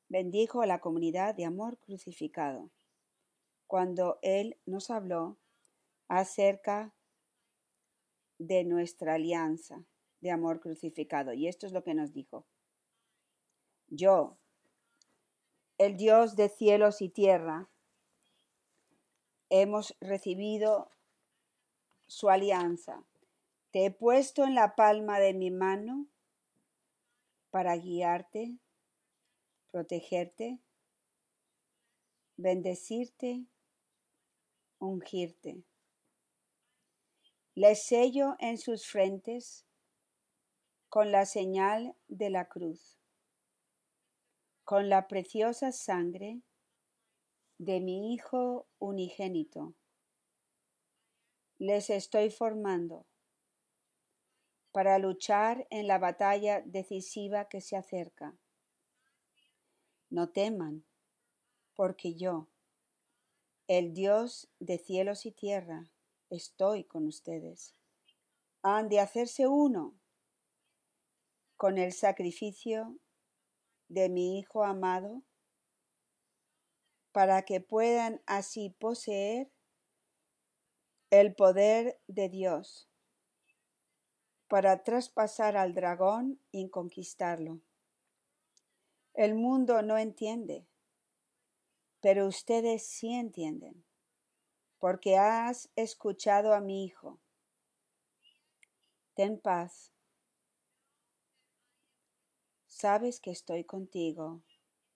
bendijo 0.08 0.62
a 0.62 0.67
la 0.67 0.80
comunidad 0.80 1.36
de 1.36 1.45
amor 1.45 1.78
crucificado 1.80 2.69
cuando 3.67 4.19
Él 4.21 4.58
nos 4.65 4.89
habló 4.89 5.38
acerca 6.08 6.94
de 8.38 8.63
nuestra 8.63 9.15
alianza 9.15 9.86
de 10.21 10.32
amor 10.32 10.60
crucificado. 10.60 11.34
Y 11.34 11.48
esto 11.48 11.67
es 11.67 11.71
lo 11.71 11.84
que 11.84 11.93
nos 11.93 12.13
dijo. 12.13 12.45
Yo, 13.88 14.38
el 15.78 15.98
Dios 15.98 16.36
de 16.36 16.50
cielos 16.50 17.02
y 17.02 17.10
tierra, 17.10 17.69
hemos 19.50 19.95
recibido 20.00 20.89
su 22.08 22.30
alianza. 22.30 23.04
Te 23.71 23.86
he 23.86 23.91
puesto 23.91 24.43
en 24.43 24.56
la 24.56 24.76
palma 24.76 25.19
de 25.19 25.34
mi 25.34 25.52
mano 25.52 26.08
para 27.52 27.76
guiarte, 27.78 28.58
protegerte, 29.71 30.60
bendecirte, 32.38 33.45
ungirte. 34.80 35.63
Les 37.58 37.86
sello 37.86 38.36
en 38.39 38.58
sus 38.58 38.86
frentes 38.86 39.65
con 40.89 41.13
la 41.13 41.26
señal 41.26 41.96
de 42.10 42.30
la 42.30 42.50
cruz, 42.50 43.00
con 44.65 44.89
la 44.89 45.08
preciosa 45.08 45.72
sangre 45.72 46.41
de 47.58 47.80
mi 47.80 48.13
Hijo 48.13 48.68
unigénito. 48.78 49.74
Les 51.58 51.89
estoy 51.89 52.30
formando 52.30 53.06
para 54.74 55.00
luchar 55.00 55.65
en 55.70 55.88
la 55.88 55.98
batalla 55.98 56.60
decisiva 56.60 57.48
que 57.48 57.62
se 57.62 57.78
acerca. 57.78 58.36
No 60.10 60.28
teman, 60.28 60.84
porque 61.74 62.15
yo, 62.15 62.50
el 63.70 63.94
Dios 63.94 64.50
de 64.60 64.78
cielos 64.78 65.26
y 65.26 65.32
tierra, 65.32 65.89
estoy 66.30 66.84
con 66.84 67.08
ustedes. 67.08 67.74
Han 68.62 68.90
de 68.90 69.00
hacerse 69.00 69.48
uno 69.48 69.96
con 71.56 71.78
el 71.78 71.94
sacrificio 71.94 72.98
de 73.88 74.10
mi 74.10 74.40
Hijo 74.40 74.64
amado 74.64 75.24
para 77.12 77.44
que 77.44 77.62
puedan 77.62 78.22
así 78.26 78.72
poseer 78.72 79.52
el 81.12 81.34
poder 81.34 82.02
de 82.08 82.30
Dios 82.30 82.90
para 84.48 84.84
traspasar 84.84 85.58
al 85.58 85.74
dragón 85.74 86.40
y 86.52 86.70
conquistarlo. 86.70 87.62
El 89.14 89.36
mundo 89.36 89.82
no 89.82 89.98
entiende, 89.98 90.68
pero 92.02 92.28
ustedes 92.28 92.86
sí 92.86 93.14
entienden, 93.14 93.86
porque 94.86 95.17
has 95.17 95.71
escuchado 95.76 96.54
a 96.54 96.62
mi 96.62 96.86
Hijo. 96.86 97.19
Ten 99.15 99.39
paz. 99.39 99.91
Sabes 102.67 103.19
que 103.19 103.32
estoy 103.32 103.63
contigo 103.63 104.43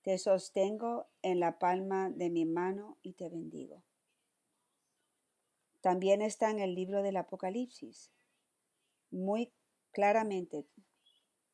te 0.03 0.19
sostengo 0.19 1.07
en 1.23 1.39
la 1.39 1.57
palma 1.57 2.11
de 2.11 2.29
mi 2.29 2.45
mano 2.45 2.99
y 3.01 3.13
te 3.13 3.29
bendigo. 3.29 3.83
También 5.81 6.21
está 6.21 6.51
en 6.51 6.59
el 6.59 6.75
libro 6.75 7.01
del 7.01 7.17
Apocalipsis, 7.17 8.11
muy 9.09 9.51
claramente, 9.91 10.67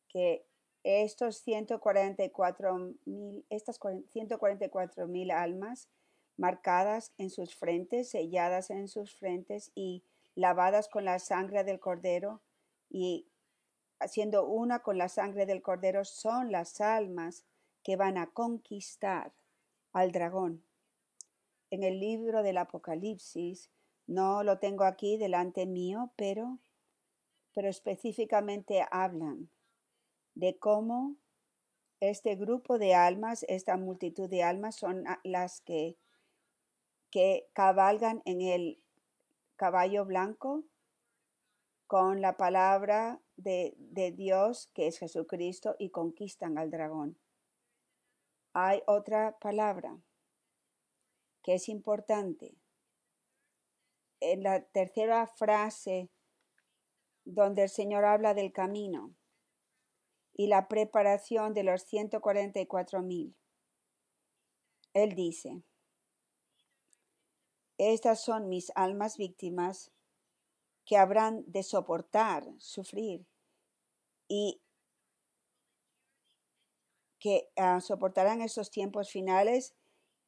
que 0.09 0.45
estos 0.83 1.37
144 1.37 2.95
mil, 3.05 3.45
estas 3.49 3.79
144 4.11 5.07
mil 5.07 5.31
almas 5.31 5.89
marcadas 6.37 7.13
en 7.17 7.29
sus 7.29 7.55
frentes, 7.55 8.09
selladas 8.09 8.69
en 8.69 8.87
sus 8.87 9.15
frentes 9.15 9.71
y 9.75 10.03
lavadas 10.35 10.89
con 10.89 11.05
la 11.05 11.19
sangre 11.19 11.63
del 11.63 11.79
cordero 11.79 12.41
y 12.89 13.27
haciendo 13.99 14.45
una 14.45 14.79
con 14.79 14.97
la 14.97 15.09
sangre 15.09 15.45
del 15.45 15.61
cordero 15.61 16.03
son 16.03 16.51
las 16.51 16.81
almas 16.81 17.45
que 17.83 17.95
van 17.95 18.17
a 18.17 18.27
conquistar 18.27 19.33
al 19.93 20.11
dragón. 20.11 20.63
En 21.71 21.83
el 21.83 21.99
libro 21.99 22.43
del 22.43 22.57
Apocalipsis, 22.57 23.69
no 24.07 24.43
lo 24.43 24.59
tengo 24.59 24.83
aquí 24.83 25.17
delante 25.17 25.65
mío, 25.65 26.11
pero, 26.15 26.59
pero 27.53 27.69
específicamente 27.69 28.85
hablan 28.91 29.49
de 30.35 30.57
cómo 30.57 31.15
este 31.99 32.35
grupo 32.35 32.77
de 32.77 32.93
almas, 32.93 33.45
esta 33.47 33.77
multitud 33.77 34.29
de 34.29 34.43
almas 34.43 34.75
son 34.75 35.05
las 35.23 35.61
que, 35.61 35.97
que 37.15 37.47
cabalgan 37.53 38.21
en 38.25 38.41
el 38.41 38.83
caballo 39.55 40.03
blanco 40.03 40.65
con 41.87 42.19
la 42.19 42.35
palabra 42.35 43.21
de, 43.37 43.75
de 43.77 44.11
Dios, 44.11 44.69
que 44.73 44.87
es 44.87 44.99
Jesucristo, 44.99 45.75
y 45.79 45.91
conquistan 45.91 46.57
al 46.57 46.71
dragón 46.71 47.17
hay 48.57 48.81
otra 48.87 49.37
palabra 49.39 49.99
que 51.43 51.55
es 51.55 51.67
importante. 51.67 52.55
En 54.21 54.43
la 54.43 54.63
tercera 54.63 55.27
frase 55.27 56.09
donde 57.25 57.63
el 57.63 57.69
Señor 57.69 58.05
habla 58.05 58.33
del 58.33 58.53
camino 58.53 59.13
y 60.33 60.47
la 60.47 60.69
preparación 60.69 61.53
de 61.53 61.63
los 61.63 61.83
144 61.83 63.01
mil. 63.01 63.35
Él 64.93 65.15
dice, 65.15 65.61
estas 67.77 68.23
son 68.23 68.49
mis 68.49 68.71
almas 68.75 69.17
víctimas 69.17 69.91
que 70.85 70.97
habrán 70.97 71.43
de 71.47 71.63
soportar, 71.63 72.45
sufrir 72.57 73.25
y 74.27 74.61
que 77.19 77.49
ah, 77.55 77.81
soportarán 77.81 78.41
esos 78.41 78.69
tiempos 78.69 79.09
finales 79.09 79.73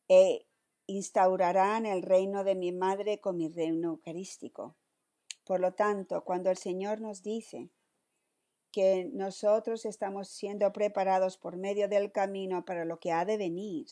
e 0.07 0.47
instaurarán 0.87 1.85
el 1.85 2.01
reino 2.01 2.43
de 2.43 2.55
mi 2.55 2.71
madre 2.71 3.19
con 3.19 3.37
mi 3.37 3.49
reino 3.49 3.89
eucarístico. 3.89 4.75
Por 5.45 5.59
lo 5.59 5.73
tanto, 5.73 6.23
cuando 6.23 6.49
el 6.49 6.57
Señor 6.57 6.99
nos 7.01 7.21
dice 7.21 7.69
que 8.71 9.09
nosotros 9.13 9.85
estamos 9.85 10.29
siendo 10.29 10.71
preparados 10.73 11.37
por 11.37 11.57
medio 11.57 11.87
del 11.87 12.11
camino 12.11 12.65
para 12.65 12.83
lo 12.83 12.99
que 12.99 13.11
ha 13.11 13.25
de 13.25 13.37
venir, 13.37 13.87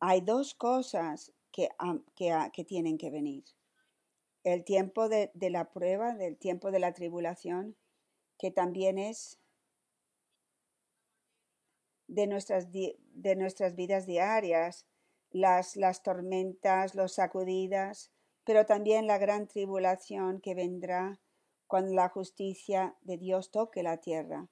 hay 0.00 0.20
dos 0.20 0.54
cosas 0.54 1.32
que, 1.54 2.64
tienen 2.66 2.98
que 2.98 3.10
venir. 3.10 3.44
El 4.42 4.64
tiempo 4.64 5.08
de 5.08 5.30
la 5.50 5.70
prueba, 5.70 6.14
del 6.14 6.36
tiempo 6.36 6.70
de 6.70 6.80
la 6.80 6.92
tribulación, 6.92 7.76
que 8.38 8.50
también 8.50 8.98
es 8.98 9.40
de 12.08 12.26
nuestras, 12.26 12.70
de 12.70 13.36
nuestras 13.36 13.74
vidas 13.74 14.06
diarias, 14.06 14.86
las, 15.30 15.76
las 15.76 16.02
tormentas, 16.02 16.94
los 16.94 17.14
sacudidas, 17.14 18.12
pero 18.44 18.66
también 18.66 19.06
la 19.06 19.18
gran 19.18 19.46
tribulación 19.46 20.40
que 20.40 20.54
vendrá 20.54 21.20
cuando 21.66 21.94
la 21.94 22.08
justicia 22.08 22.96
de 23.00 23.16
Dios 23.16 23.50
toque 23.50 23.82
la 23.82 23.98
tierra, 23.98 24.48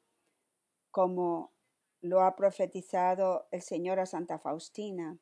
como 0.91 1.53
lo 2.01 2.23
ha 2.23 2.35
profetizado 2.35 3.47
el 3.51 3.63
Señor 3.63 4.01
a 4.01 4.07
Santa 4.07 4.39
Faustina, 4.39 5.19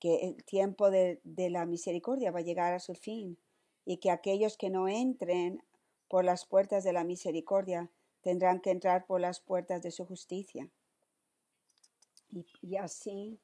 que 0.00 0.28
el 0.28 0.44
tiempo 0.44 0.90
de, 0.90 1.20
la 1.24 1.66
misericordia 1.66 2.32
va 2.32 2.40
a 2.40 2.42
llegar 2.42 2.72
a 2.72 2.80
su 2.80 2.94
fin 2.94 3.38
y 3.84 3.98
que 3.98 4.10
aquellos 4.10 4.56
que 4.56 4.70
no 4.70 4.88
entren 4.88 5.62
por 6.08 6.24
las 6.24 6.46
puertas 6.46 6.82
de 6.82 6.92
la 6.92 7.04
misericordia 7.04 7.90
tendrán 8.22 8.60
que 8.60 8.70
entrar 8.70 9.06
por 9.06 9.20
las 9.20 9.40
puertas 9.40 9.82
de 9.82 9.90
su 9.90 10.04
justicia. 10.06 10.68
Y, 12.62 12.76
así, 12.76 13.40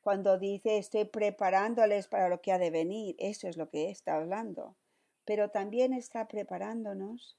cuando 0.00 0.38
dice 0.38 0.78
estoy 0.78 1.04
preparándoles 1.04 2.08
para 2.08 2.28
lo 2.28 2.40
que 2.40 2.52
ha 2.52 2.58
de 2.58 2.70
venir, 2.70 3.14
eso 3.18 3.48
es 3.48 3.56
lo 3.56 3.70
que 3.70 3.90
está 3.90 4.16
hablando. 4.16 4.76
Pero 5.24 5.50
también 5.50 5.92
está 5.92 6.26
preparándonos 6.26 7.36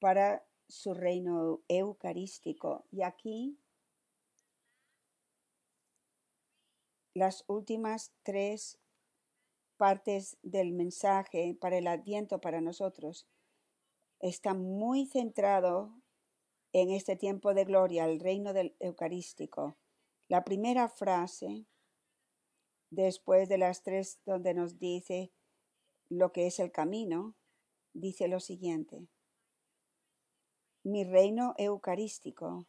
para 0.00 0.44
su 0.68 0.94
reino 0.94 1.60
eucarístico. 1.68 2.84
Y 2.90 3.02
aquí 3.02 3.58
las 7.16 7.44
últimas 7.46 8.12
tres 8.24 8.78
partes 9.78 10.36
del 10.42 10.72
mensaje 10.72 11.56
para 11.58 11.78
el 11.78 11.86
adviento 11.86 12.42
para 12.42 12.60
nosotros 12.60 13.26
está 14.20 14.52
muy 14.52 15.06
centrado 15.06 15.94
en 16.74 16.90
este 16.90 17.16
tiempo 17.16 17.54
de 17.54 17.64
gloria, 17.64 18.04
el 18.04 18.20
reino 18.20 18.52
del 18.52 18.76
eucarístico. 18.80 19.78
La 20.28 20.44
primera 20.44 20.90
frase, 20.90 21.64
después 22.90 23.48
de 23.48 23.56
las 23.56 23.82
tres 23.82 24.20
donde 24.26 24.52
nos 24.52 24.78
dice 24.78 25.32
lo 26.10 26.32
que 26.32 26.46
es 26.46 26.58
el 26.58 26.70
camino, 26.70 27.34
dice 27.94 28.28
lo 28.28 28.40
siguiente. 28.40 29.08
Mi 30.82 31.02
reino 31.02 31.54
eucarístico 31.56 32.66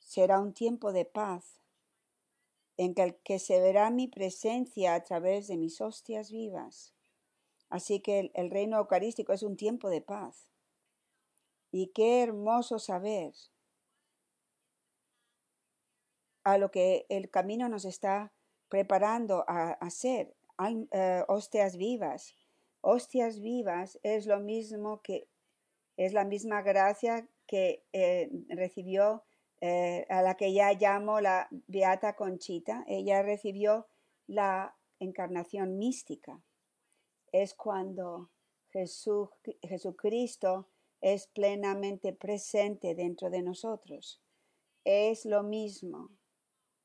será 0.00 0.40
un 0.40 0.52
tiempo 0.52 0.92
de 0.92 1.04
paz 1.04 1.63
en 2.76 2.94
el 2.96 3.16
que 3.16 3.38
se 3.38 3.60
verá 3.60 3.90
mi 3.90 4.08
presencia 4.08 4.94
a 4.94 5.02
través 5.02 5.46
de 5.46 5.56
mis 5.56 5.80
hostias 5.80 6.30
vivas. 6.30 6.94
Así 7.68 8.00
que 8.00 8.30
el, 8.34 8.50
reino 8.50 8.78
eucarístico 8.78 9.32
es 9.32 9.42
un 9.42 9.56
tiempo 9.56 9.90
de 9.90 10.00
paz. 10.00 10.48
Y 11.70 11.88
qué 11.88 12.22
hermoso 12.22 12.78
saber 12.78 13.34
a 16.44 16.58
lo 16.58 16.70
que 16.70 17.06
el 17.08 17.30
camino 17.30 17.68
nos 17.68 17.84
está 17.84 18.32
preparando 18.68 19.44
a 19.48 19.72
hacer, 19.72 20.36
uh, 20.58 21.32
hostias 21.32 21.76
vivas. 21.76 22.34
Hostias 22.80 23.40
vivas 23.40 23.98
es 24.02 24.26
lo 24.26 24.40
mismo 24.40 25.00
que 25.02 25.28
es 25.96 26.12
la 26.12 26.24
misma 26.24 26.62
gracia 26.62 27.28
que 27.46 27.84
eh, 27.92 28.30
recibió 28.48 29.24
eh, 29.66 30.04
a 30.10 30.20
la 30.20 30.34
que 30.34 30.52
ya 30.52 30.74
llamo 30.74 31.22
la 31.22 31.48
Beata 31.68 32.16
Conchita. 32.16 32.84
Ella 32.86 33.22
recibió 33.22 33.86
la 34.26 34.76
encarnación 34.98 35.78
mística. 35.78 36.38
Es 37.32 37.54
cuando 37.54 38.28
Jesús, 38.68 39.30
Jesucristo 39.62 40.68
es 41.00 41.28
plenamente 41.28 42.12
presente 42.12 42.94
dentro 42.94 43.30
de 43.30 43.40
nosotros. 43.40 44.20
Es 44.84 45.24
lo 45.24 45.42
mismo 45.42 46.10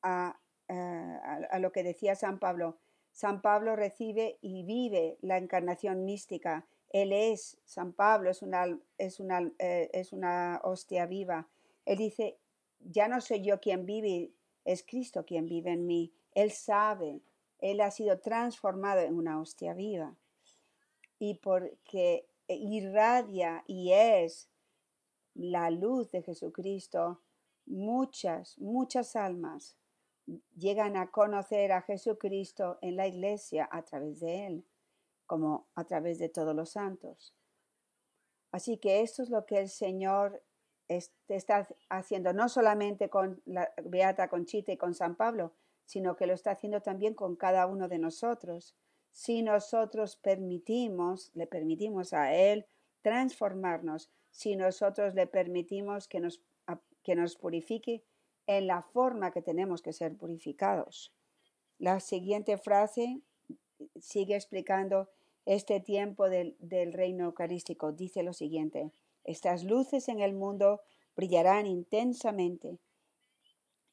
a, 0.02 0.40
a, 0.70 1.60
lo 1.60 1.74
que 1.74 1.84
decía 1.84 2.16
San 2.16 2.40
Pablo. 2.40 2.78
San 3.12 3.42
Pablo 3.42 3.76
recibe 3.76 4.38
y 4.40 4.64
vive 4.64 5.18
la 5.20 5.38
encarnación 5.38 6.06
mística. 6.06 6.66
Él 6.92 7.12
es, 7.12 7.58
San 7.66 7.92
Pablo 7.92 8.30
es 8.30 8.42
una, 8.42 8.80
es 8.98 9.20
una, 9.20 9.52
eh, 9.60 9.90
es 9.92 10.14
una 10.14 10.62
hostia 10.64 11.08
viva. 11.08 11.50
Él 11.86 11.98
dice, 11.98 12.38
ya 12.80 13.08
no 13.08 13.22
soy 13.22 13.42
yo 13.42 13.60
quien 13.60 13.86
vive, 13.86 14.32
es 14.66 14.84
Cristo 14.84 15.26
quien 15.26 15.46
vive 15.46 15.72
en 15.72 15.86
mí. 15.86 16.14
Él 16.34 16.52
sabe, 16.52 17.22
Él 17.60 17.82
ha 17.82 17.92
sido 17.92 18.20
transformado 18.20 19.02
en 19.02 19.16
una 19.16 19.40
hostia 19.40 19.74
viva. 19.74 20.16
Y 21.18 21.36
porque 21.36 22.28
irradia 22.48 23.64
y 23.68 23.92
es 23.92 24.50
la 25.34 25.70
luz 25.70 26.12
de 26.12 26.22
Jesucristo, 26.22 27.22
muchas, 27.66 28.58
muchas 28.60 29.16
almas 29.16 29.78
llegan 30.58 30.96
a 30.98 31.12
conocer 31.12 31.72
a 31.72 31.82
Jesucristo 31.82 32.78
en 32.82 32.96
la 32.96 33.08
iglesia 33.08 33.68
a 33.72 33.84
través 33.84 34.20
de 34.20 34.46
Él, 34.48 34.66
como 35.26 35.68
a 35.76 35.86
través 35.86 36.20
de 36.20 36.30
todos 36.30 36.56
los 36.56 36.72
santos. 36.72 37.34
Así 38.52 38.78
que 38.78 39.02
esto 39.02 39.24
es 39.24 39.30
lo 39.30 39.46
que 39.46 39.60
el 39.60 39.70
Señor 39.70 40.44
está 40.90 41.68
haciendo, 41.90 42.34
no 42.34 42.50
solamente 42.50 43.10
con 43.10 43.42
la 43.46 43.72
Beata 43.84 44.28
Conchita 44.28 44.72
y 44.72 44.78
con 44.78 44.94
San 44.94 45.16
Pablo, 45.16 45.54
sino 45.86 46.16
que 46.16 46.28
lo 46.28 46.34
está 46.34 46.52
haciendo 46.52 46.82
también 46.82 47.14
con 47.14 47.36
cada 47.36 47.68
uno 47.68 47.88
de 47.88 48.00
nosotros. 48.00 48.76
Si 49.12 49.42
nosotros 49.42 50.16
permitimos, 50.16 51.32
le 51.34 51.48
permitimos 51.48 52.14
a 52.14 52.34
Él 52.36 52.66
transformarnos, 53.02 54.12
si 54.32 54.56
nosotros 54.56 55.16
le 55.16 55.28
permitimos 55.28 56.08
que 56.08 56.20
nos, 56.20 56.42
que 57.04 57.16
nos 57.16 57.36
purifique 57.36 58.04
en 58.48 58.68
la 58.68 58.82
forma 58.82 59.32
que 59.32 59.42
tenemos 59.42 59.82
que 59.82 59.94
ser 59.94 60.16
purificados. 60.16 61.14
La 61.78 62.00
siguiente 62.00 62.58
frase 62.58 63.22
sigue 64.00 64.36
explicando 64.36 65.10
este 65.46 65.80
tiempo 65.80 66.30
del, 66.30 66.56
del, 66.60 66.94
reino 66.94 67.26
eucarístico. 67.26 67.92
Dice 67.92 68.24
lo 68.24 68.34
siguiente, 68.34 68.92
estas 69.30 69.64
luces 69.64 70.10
en 70.10 70.22
el 70.22 70.34
mundo 70.34 70.82
brillarán 71.16 71.68
intensamente 71.68 72.80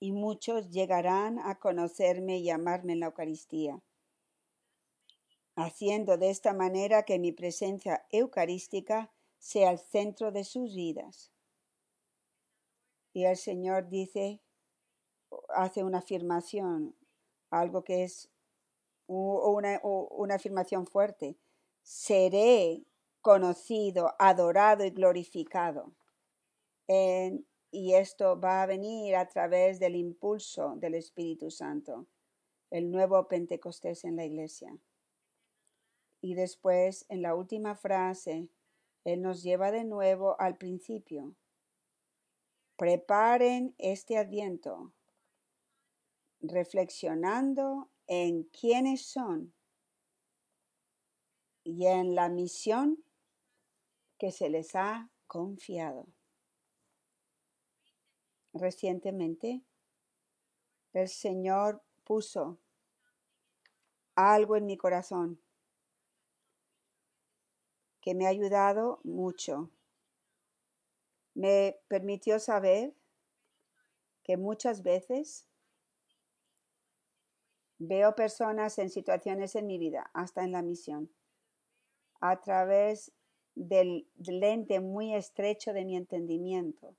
y 0.00 0.12
muchos 0.12 0.70
llegarán 0.70 1.38
a 1.40 1.58
conocerme 1.58 2.38
y 2.38 2.48
amarme 2.48 2.94
en 2.94 3.00
la 3.00 3.06
Eucaristía, 3.06 3.82
haciendo 5.54 6.16
de 6.16 6.30
esta 6.30 6.54
manera 6.54 7.02
que 7.02 7.18
mi 7.18 7.32
presencia 7.32 8.06
eucarística 8.10 9.12
sea 9.38 9.70
el 9.72 9.78
centro 9.78 10.32
de 10.32 10.42
sus 10.42 10.74
vidas. 10.74 11.30
Y 13.12 13.24
el 13.24 13.36
Señor 13.36 13.90
dice 13.90 14.40
hace 15.50 15.84
una 15.84 15.98
afirmación, 15.98 16.96
algo 17.50 17.84
que 17.84 18.04
es 18.04 18.30
una, 19.06 19.80
una 19.82 20.34
afirmación 20.36 20.86
fuerte. 20.86 21.36
Seré 21.82 22.86
conocido, 23.26 24.14
adorado 24.20 24.84
y 24.84 24.90
glorificado. 24.90 25.92
y 27.72 27.94
esto 27.94 28.38
va 28.38 28.62
a 28.62 28.66
venir 28.66 29.16
a 29.16 29.26
través 29.26 29.80
del 29.80 29.96
impulso 29.96 30.76
del 30.76 30.94
Espíritu 30.94 31.50
Santo, 31.50 32.06
el 32.70 32.88
nuevo 32.92 33.26
Pentecostés 33.26 34.04
en 34.04 34.14
la 34.14 34.24
iglesia. 34.24 34.78
Y 36.20 36.34
después, 36.34 37.04
en 37.08 37.20
la 37.20 37.34
última 37.34 37.74
frase, 37.74 38.48
Él 39.02 39.22
nos 39.22 39.42
lleva 39.42 39.72
de 39.72 39.82
nuevo 39.82 40.40
al 40.40 40.56
principio. 40.56 41.34
Preparen 42.76 43.74
este 43.78 44.18
adviento 44.18 44.92
reflexionando 46.40 47.90
en 48.06 48.44
quiénes 48.44 49.04
son 49.04 49.52
y 51.64 51.86
en 51.86 52.14
la 52.14 52.28
misión 52.28 53.02
que 54.18 54.32
se 54.32 54.48
les 54.48 54.74
ha 54.74 55.10
confiado. 55.26 56.06
Recientemente, 58.52 59.62
el 60.92 61.08
Señor 61.08 61.82
puso 62.04 62.58
algo 64.14 64.56
en 64.56 64.66
mi 64.66 64.76
corazón 64.76 65.40
que 68.00 68.14
me 68.14 68.26
ha 68.26 68.30
ayudado 68.30 69.00
mucho. 69.04 69.70
Me 71.34 71.78
permitió 71.88 72.38
saber 72.38 72.94
que 74.22 74.36
muchas 74.36 74.82
veces 74.82 75.46
Veo 77.78 78.14
personas 78.14 78.78
en 78.78 78.88
situaciones 78.88 79.54
en 79.54 79.66
mi 79.66 79.76
vida, 79.76 80.10
hasta 80.14 80.42
en 80.42 80.52
la 80.52 80.62
misión, 80.62 81.10
a 82.20 82.40
través 82.40 83.12
del 83.56 84.06
lente 84.18 84.80
muy 84.80 85.14
estrecho 85.14 85.72
de 85.72 85.84
mi 85.84 85.96
entendimiento. 85.96 86.94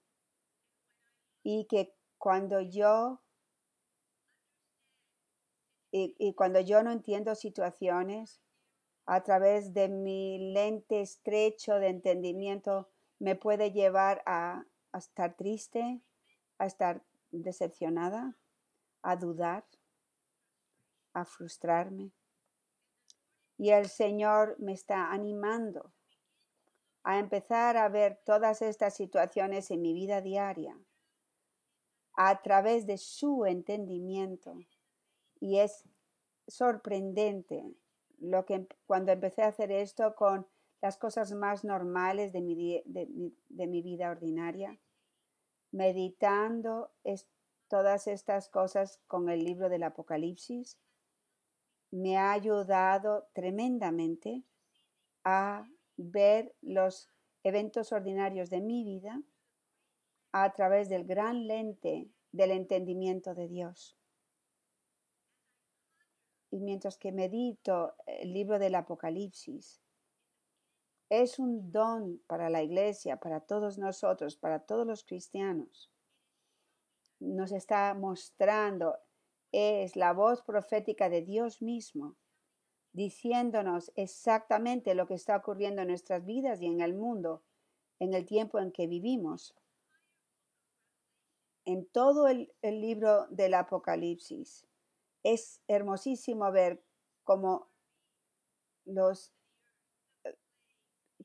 Y 1.44 1.66
que 1.66 1.96
cuando 2.18 2.60
yo 2.60 3.22
y, 5.90 6.34
cuando 6.34 6.60
yo 6.60 6.84
no 6.84 6.92
entiendo 6.92 7.34
situaciones, 7.34 8.42
a 9.06 9.24
través 9.24 9.74
de 9.74 9.88
mi 9.88 10.52
lente 10.52 11.02
estrecho 11.02 11.76
de 11.76 11.88
entendimiento, 11.88 12.90
me 13.20 13.36
puede 13.36 13.72
llevar 13.72 14.22
a, 14.26 14.66
a 14.92 14.98
estar 14.98 15.36
triste, 15.36 16.02
a 16.60 16.66
estar 16.66 17.02
decepcionada, 17.32 18.38
a 19.02 19.16
dudar 19.16 19.66
a 21.14 21.26
frustrarme. 21.26 22.12
Y 23.58 23.72
el 23.72 23.90
Señor 23.90 24.56
me 24.60 24.74
está 24.74 25.12
animando 25.12 25.94
a 27.04 27.20
empezar 27.20 27.78
a 27.78 27.90
ver 27.90 28.20
todas 28.26 28.62
estas 28.62 28.96
situaciones 28.96 29.72
en 29.72 29.82
mi 29.82 29.94
vida 29.94 30.22
diaria 30.22 30.78
a 32.14 32.42
través 32.42 32.86
de 32.86 32.98
su 32.98 33.46
entendimiento. 33.46 34.58
Y 35.40 35.60
es 35.60 35.86
sorprendente 36.48 37.64
lo 38.20 38.46
que 38.46 38.68
cuando 38.86 39.12
empecé 39.12 39.44
a 39.44 39.48
hacer 39.48 39.72
esto 39.72 40.16
con 40.16 40.48
las 40.82 40.98
cosas 40.98 41.32
más 41.34 41.64
normales 41.64 42.34
de 42.34 42.42
mi, 42.42 42.84
de, 42.86 43.68
mi 43.68 43.82
vida 43.82 44.10
ordinaria, 44.10 44.80
meditando 45.72 46.92
todas 47.68 48.08
estas 48.08 48.50
cosas 48.50 49.00
con 49.08 49.30
el 49.30 49.44
libro 49.44 49.70
del 49.70 49.84
Apocalipsis, 49.84 50.80
me 51.92 52.18
ha 52.18 52.32
ayudado 52.32 53.28
tremendamente 53.34 54.44
a 55.24 55.68
ver 55.98 56.54
los 56.62 57.10
eventos 57.44 57.92
ordinarios 57.92 58.50
de 58.50 58.62
mi 58.62 58.84
vida 58.84 59.22
a 60.32 60.54
través 60.54 60.90
del 60.90 61.06
gran 61.06 61.48
lente 61.48 62.10
del 62.32 62.52
entendimiento 62.52 63.34
de 63.34 63.48
Dios. 63.48 63.98
Y 66.52 66.60
mientras 66.60 66.98
que 66.98 67.12
medito 67.12 67.96
el 68.06 68.34
libro 68.34 68.60
del 68.60 68.76
Apocalipsis, 68.76 69.82
es 71.10 71.40
un 71.40 71.72
don 71.72 72.22
para 72.28 72.50
la 72.50 72.64
iglesia, 72.64 73.18
para 73.18 73.42
todos 73.42 73.78
nosotros, 73.78 74.36
para 74.38 74.60
todos 74.60 74.86
los 74.86 75.04
cristianos. 75.04 75.92
Nos 77.20 77.52
está 77.52 77.94
mostrando 77.94 78.96
es 79.52 79.96
la 79.96 80.14
voz 80.14 80.42
profética 80.44 81.10
de 81.10 81.22
Dios 81.22 81.62
mismo, 81.62 82.16
diciéndonos 82.98 83.92
exactamente 83.96 84.96
lo 84.96 85.06
que 85.06 85.14
está 85.14 85.38
ocurriendo 85.38 85.84
en 85.84 85.90
nuestras 85.90 86.26
vidas 86.26 86.60
y 86.64 86.66
en 86.66 86.82
el 86.82 86.96
mundo, 86.96 87.44
en 88.00 88.16
el 88.16 88.26
tiempo 88.26 88.58
en 88.58 88.72
que 88.72 88.88
vivimos. 88.88 89.56
En 91.64 91.86
todo 91.86 92.28
el, 92.28 92.52
libro 92.64 93.28
del 93.28 93.54
Apocalipsis 93.54 94.66
es 95.22 95.62
hermosísimo 95.68 96.52
ver 96.52 96.84
cómo 97.24 97.70
los 98.86 99.32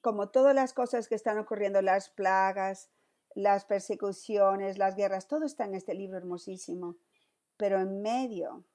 como 0.03 0.29
todas 0.29 0.55
las 0.55 0.75
cosas 0.75 1.09
que 1.09 1.15
están 1.15 1.39
ocurriendo, 1.39 1.81
las 1.81 2.11
plagas, 2.11 2.91
las 3.35 3.65
persecuciones, 3.65 4.77
las 4.77 4.95
guerras, 4.95 5.27
todo 5.27 5.47
está 5.47 5.65
en 5.65 5.75
este 5.75 5.95
libro 5.95 6.19
hermosísimo. 6.19 6.97
Pero 7.57 7.81
en 7.81 8.03
medio 8.03 8.67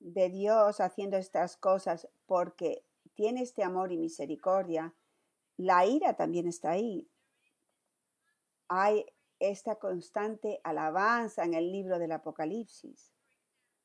de 0.00 0.30
Dios 0.30 0.80
haciendo 0.80 1.16
estas 1.16 1.56
cosas 1.56 2.08
porque 2.26 2.84
tiene 3.14 3.42
este 3.42 3.62
amor 3.62 3.92
y 3.92 3.98
misericordia, 3.98 4.94
la 5.56 5.86
ira 5.86 6.16
también 6.16 6.48
está 6.48 6.70
ahí. 6.70 7.08
Hay 8.68 9.04
esta 9.38 9.76
constante 9.76 10.60
alabanza 10.64 11.44
en 11.44 11.54
el 11.54 11.70
libro 11.70 11.98
del 11.98 12.12
Apocalipsis. 12.12 13.12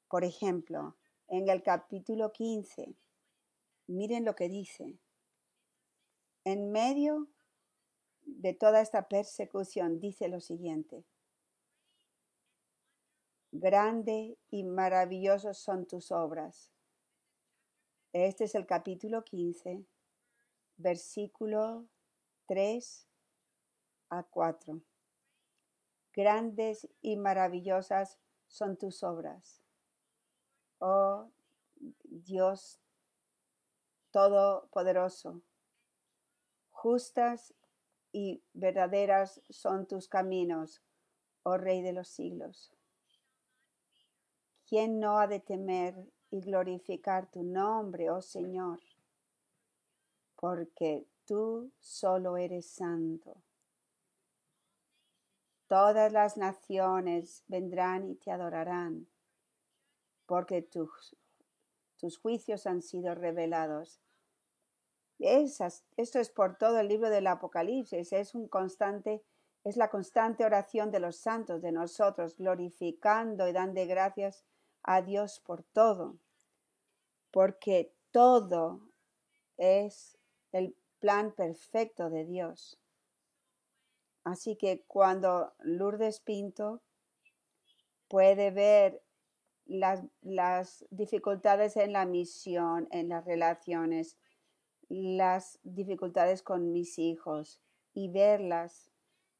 Por 0.09 0.23
ejemplo, 0.23 0.97
en 1.27 1.49
el 1.49 1.63
capítulo 1.63 2.31
15, 2.31 2.95
miren 3.87 4.25
lo 4.25 4.35
que 4.35 4.47
dice. 4.47 4.97
En 6.43 6.71
medio 6.71 7.27
de 8.21 8.53
toda 8.53 8.81
esta 8.81 9.07
persecución 9.07 9.99
dice 9.99 10.27
lo 10.27 10.39
siguiente. 10.39 11.05
Grande 13.57 14.37
y 14.49 14.65
maravillosos 14.65 15.57
son 15.57 15.85
tus 15.85 16.11
obras. 16.11 16.69
Este 18.11 18.43
es 18.43 18.55
el 18.55 18.65
capítulo 18.65 19.23
15, 19.23 19.85
versículo 20.75 21.87
3 22.47 23.07
a 24.09 24.23
4. 24.23 24.81
Grandes 26.11 26.89
y 27.01 27.15
maravillosas 27.15 28.19
son 28.45 28.75
tus 28.75 29.03
obras. 29.03 29.61
Oh 30.79 31.31
Dios 32.03 32.81
Todopoderoso, 34.11 35.41
justas 36.71 37.53
y 38.11 38.43
verdaderas 38.53 39.41
son 39.49 39.87
tus 39.87 40.09
caminos, 40.09 40.83
oh 41.43 41.57
Rey 41.57 41.81
de 41.81 41.93
los 41.93 42.09
siglos. 42.09 42.74
¿Quién 44.67 44.99
no 44.99 45.19
ha 45.19 45.27
de 45.27 45.39
temer 45.39 45.95
y 46.31 46.41
glorificar 46.41 47.29
tu 47.29 47.43
nombre, 47.43 48.09
oh 48.09 48.21
Señor? 48.21 48.79
Porque 50.35 51.05
tú 51.25 51.71
solo 51.79 52.37
eres 52.37 52.65
santo. 52.65 53.35
Todas 55.67 56.11
las 56.11 56.37
naciones 56.37 57.43
vendrán 57.47 58.09
y 58.09 58.15
te 58.15 58.31
adorarán, 58.31 59.07
porque 60.25 60.61
tus, 60.61 61.15
tus 61.97 62.17
juicios 62.17 62.67
han 62.67 62.81
sido 62.81 63.15
revelados 63.15 63.99
esto 65.19 66.19
es 66.19 66.29
por 66.29 66.57
todo 66.57 66.79
el 66.79 66.87
libro 66.87 67.09
del 67.09 67.27
Apocalipsis, 67.27 68.11
es 68.11 68.35
un 68.35 68.47
constante, 68.47 69.23
es 69.63 69.77
la 69.77 69.89
constante 69.89 70.43
oración 70.43 70.91
de 70.91 70.99
los 70.99 71.15
santos, 71.15 71.61
de 71.61 71.71
nosotros, 71.71 72.35
glorificando 72.35 73.47
y 73.47 73.53
dando 73.53 73.85
gracias 73.87 74.43
a 74.85 75.01
Dios 75.01 75.39
por 75.39 75.63
todo, 75.63 76.17
porque 77.31 77.93
todo 78.11 78.81
es 79.57 80.17
el 80.51 80.75
plan 80.99 81.33
perfecto 81.33 82.09
de 82.09 82.25
Dios. 82.25 82.79
Así 84.23 84.55
que 84.55 84.83
cuando 84.87 85.53
Lourdes 85.59 86.19
Pinto 86.19 86.81
puede 88.07 88.51
ver 88.51 89.03
las, 89.65 90.03
las 90.21 90.85
dificultades 90.91 91.77
en 91.77 91.91
la 91.93 92.05
misión, 92.05 92.87
en 92.91 93.09
las 93.09 93.25
relaciones, 93.25 94.17
las 94.87 95.59
dificultades 95.63 96.43
con 96.43 96.71
mis 96.71 96.99
hijos 96.99 97.59
y 97.93 98.09
verlas 98.09 98.91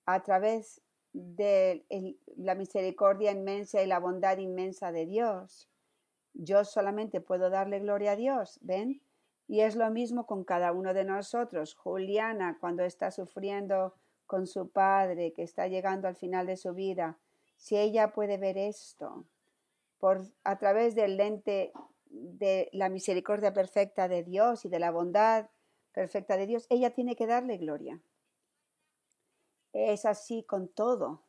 a 0.06 0.24
través 0.24 0.82
de 1.16 1.86
la 2.36 2.56
misericordia 2.56 3.32
inmensa 3.32 3.82
y 3.82 3.88
la 3.88 4.00
bondad 4.00 4.38
inmensa 4.38 4.92
de 4.92 5.06
Dios. 5.06 5.70
Yo 6.34 6.66
solamente 6.66 7.22
puedo 7.22 7.50
darle 7.50 7.80
gloria 7.80 8.12
a 8.12 8.16
Dios, 8.18 8.60
¿ven? 8.62 9.02
Y 9.48 9.62
es 9.62 9.78
lo 9.78 9.90
mismo 9.92 10.26
con 10.26 10.44
cada 10.44 10.74
uno 10.74 10.94
de 10.94 11.06
nosotros. 11.06 11.74
Juliana, 11.76 12.58
cuando 12.60 12.84
está 12.84 13.12
sufriendo 13.12 13.94
con 14.26 14.46
su 14.46 14.70
padre, 14.70 15.32
que 15.32 15.44
está 15.44 15.68
llegando 15.68 16.10
al 16.10 16.16
final 16.16 16.48
de 16.48 16.58
su 16.58 16.74
vida, 16.74 17.18
si 17.56 17.78
ella 17.78 18.12
puede 18.12 18.38
ver 18.38 18.58
esto 18.58 19.26
por 20.00 20.22
a 20.44 20.58
través 20.58 20.96
del 20.96 21.16
lente 21.16 21.72
de 22.10 22.70
la 22.74 22.90
misericordia 22.90 23.54
perfecta 23.54 24.10
de 24.10 24.24
Dios 24.24 24.66
y 24.66 24.70
de 24.70 24.80
la 24.80 24.92
bondad 24.92 25.48
perfecta 25.94 26.36
de 26.36 26.48
Dios, 26.48 26.68
ella 26.70 26.90
tiene 26.90 27.16
que 27.16 27.26
darle 27.26 27.56
gloria. 27.56 28.02
Es 29.76 30.06
así 30.06 30.44
con 30.44 30.70
todo. 30.70 31.26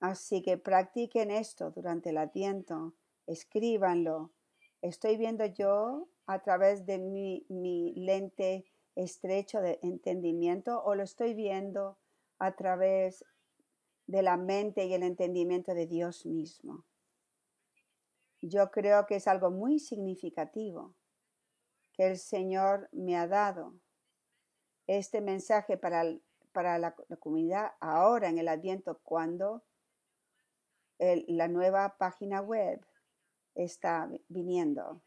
Así 0.00 0.40
que 0.40 0.56
practiquen 0.56 1.30
esto 1.30 1.70
durante 1.72 2.08
el 2.08 2.16
atiento, 2.16 2.94
escríbanlo. 3.26 4.30
Estoy 4.80 5.18
viendo 5.18 5.44
yo 5.44 6.08
a 6.24 6.42
través 6.42 6.86
de 6.86 6.98
mi, 6.98 7.44
mi 7.50 7.92
lente 7.96 8.64
estrecho 8.96 9.60
de 9.60 9.78
entendimiento 9.82 10.82
o 10.82 10.94
lo 10.94 11.02
estoy 11.02 11.34
viendo 11.34 11.98
a 12.38 12.56
través 12.56 13.26
de 14.06 14.22
la 14.22 14.38
mente 14.38 14.86
y 14.86 14.94
el 14.94 15.02
entendimiento 15.02 15.74
de 15.74 15.86
Dios 15.86 16.24
mismo. 16.24 16.86
Yo 18.40 18.70
creo 18.70 19.04
que 19.04 19.16
es 19.16 19.28
algo 19.28 19.50
muy 19.50 19.78
significativo 19.78 20.94
que 21.92 22.06
el 22.06 22.16
Señor 22.16 22.88
me 22.90 23.16
ha 23.18 23.28
dado. 23.28 23.74
Este 24.86 25.20
mensaje 25.20 25.76
para, 25.76 26.04
para 26.54 26.78
la, 26.78 26.94
comunidad 27.20 27.72
ahora 27.80 28.30
en 28.30 28.38
el 28.38 28.48
Adviento 28.48 29.00
cuando 29.02 29.62
la 30.98 31.48
nueva 31.48 31.98
página 31.98 32.40
web 32.40 32.80
está 33.54 34.08
viniendo. 34.28 35.02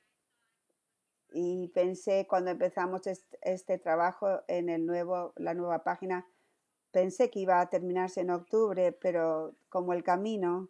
Y 1.32 1.70
pensé 1.70 2.28
cuando 2.28 2.52
empezamos 2.52 3.08
este, 3.08 3.40
este, 3.42 3.78
trabajo 3.80 4.44
en 4.48 4.70
el 4.70 4.86
nuevo, 4.86 5.34
la 5.38 5.54
nueva 5.54 5.84
página, 5.84 6.28
pensé 6.92 7.32
que 7.32 7.40
iba 7.40 7.60
a 7.60 7.70
terminarse 7.70 8.22
en 8.22 8.30
octubre, 8.30 8.92
pero 8.92 9.56
como 9.70 9.94
el 9.94 10.04
camino 10.04 10.70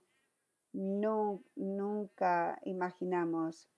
no, 0.74 1.44
nunca 1.56 2.60
imaginamos 2.64 3.70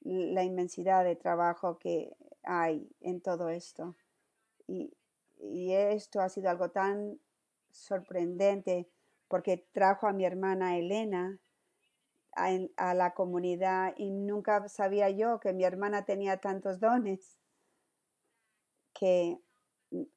la 0.00 0.44
inmensidad 0.44 1.04
de 1.04 1.16
trabajo 1.16 1.78
que 1.78 2.16
hay 2.42 2.88
en 3.00 3.20
todo 3.20 3.48
esto. 3.48 3.96
Y, 4.66 4.92
esto 5.40 6.20
ha 6.20 6.28
sido 6.28 6.50
algo 6.50 6.70
tan 6.70 7.18
sorprendente 7.70 8.88
porque 9.28 9.68
trajo 9.72 10.06
a 10.06 10.12
mi 10.12 10.24
hermana 10.24 10.78
Elena 10.78 11.38
a, 12.32 12.94
la 12.94 13.14
comunidad 13.14 13.94
y 13.96 14.10
nunca 14.10 14.68
sabía 14.68 15.10
yo 15.10 15.40
que 15.40 15.52
mi 15.52 15.64
hermana 15.64 16.04
tenía 16.04 16.38
tantos 16.38 16.78
dones 16.78 17.36
que 18.92 19.38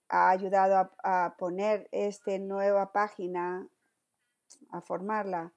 ha 0.10 0.30
ayudado 0.30 0.92
a 1.04 1.36
poner 1.38 1.88
esta 1.92 2.38
nueva 2.38 2.92
página, 2.92 3.68
a 4.69 4.82
formarla. 4.82 5.54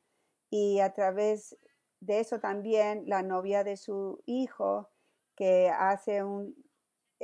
Y 0.51 0.81
a 0.81 0.93
través 0.93 1.57
de 2.01 2.21
eso 2.21 2.39
también 2.39 3.05
la 3.07 3.23
novia 3.23 3.65
de 3.65 3.77
su 3.77 4.23
hijo, 4.27 4.89
que 5.35 5.69
hace 5.71 6.23
un, 6.23 6.55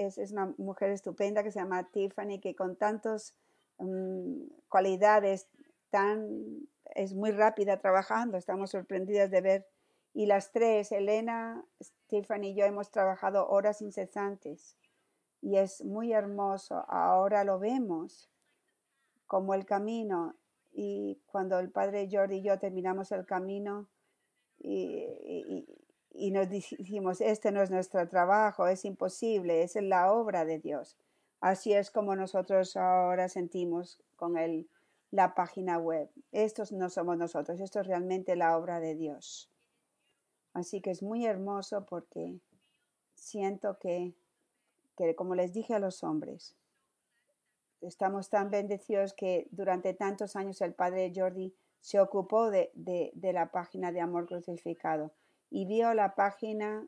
es, 0.06 0.32
una 0.32 0.54
mujer 0.58 0.90
estupenda 0.90 1.42
que 1.42 1.50
se 1.50 1.60
llama 1.60 1.90
Tiffany, 1.90 2.40
que 2.40 2.54
con 2.54 2.76
tantas 2.76 3.34
mm, 3.78 4.44
cualidades 4.68 5.48
tan, 5.90 6.68
es 6.94 7.14
muy 7.14 7.30
rápida 7.30 7.78
trabajando, 7.78 8.36
estamos 8.36 8.70
sorprendidas 8.70 9.30
de 9.30 9.40
ver. 9.40 9.66
Y 10.12 10.26
las 10.26 10.50
tres, 10.50 10.90
Elena, 10.90 11.64
Tiffany 12.08 12.48
y 12.48 12.54
yo 12.54 12.64
hemos 12.64 12.90
trabajado 12.90 13.48
horas 13.48 13.80
incesantes 13.80 14.76
y 15.40 15.56
es 15.56 15.84
muy 15.84 16.12
hermoso. 16.12 16.84
Ahora 16.88 17.44
lo 17.44 17.58
vemos 17.58 18.28
como 19.26 19.54
el 19.54 19.64
camino 19.64 20.34
y 20.72 21.20
cuando 21.26 21.58
el 21.58 21.70
padre 21.70 22.08
Jordi 22.10 22.38
y 22.38 22.42
yo 22.42 22.58
terminamos 22.58 23.12
el 23.12 23.26
camino, 23.26 23.88
y, 24.62 25.66
nos 26.14 26.48
dijimos, 26.48 27.20
este 27.20 27.52
no 27.52 27.62
es 27.62 27.70
nuestro 27.70 28.06
trabajo, 28.08 28.66
es 28.66 28.84
imposible, 28.84 29.62
es 29.62 29.76
la 29.76 30.12
obra 30.12 30.44
de 30.44 30.58
Dios. 30.58 30.96
Así 31.40 31.72
es 31.72 31.90
como 31.90 32.14
nosotros 32.16 32.76
ahora 32.76 33.28
sentimos 33.28 34.00
con 34.16 34.36
el, 34.36 34.68
la 35.10 35.34
página 35.34 35.78
web. 35.78 36.10
Estos 36.32 36.72
no 36.72 36.90
somos 36.90 37.16
nosotros, 37.16 37.60
esto 37.60 37.80
es 37.80 37.86
realmente 37.86 38.36
la 38.36 38.56
obra 38.58 38.80
de 38.80 38.94
Dios. 38.94 39.50
Así 40.52 40.80
que 40.80 40.90
es 40.90 41.02
muy 41.02 41.24
hermoso 41.26 41.86
porque 41.86 42.38
siento 43.14 43.78
que, 43.78 44.12
que 44.96 45.14
como 45.14 45.34
les 45.34 45.52
dije 45.52 45.74
a 45.74 45.78
los 45.78 46.02
hombres, 46.02 46.56
estamos 47.80 48.28
tan 48.28 48.50
bendecidos 48.50 49.14
que 49.14 49.48
durante 49.52 49.94
tantos 49.94 50.36
años 50.36 50.60
el 50.60 50.74
padre 50.74 51.12
Jordi 51.14 51.54
se 51.80 52.00
ocupó 52.00 52.50
de, 52.50 52.70
de, 52.74 53.10
de 53.14 53.32
la 53.32 53.50
página 53.50 53.92
de 53.92 54.00
Amor 54.00 54.26
Crucificado 54.26 55.12
y 55.50 55.66
vio 55.66 55.92
la 55.94 56.14
página 56.14 56.86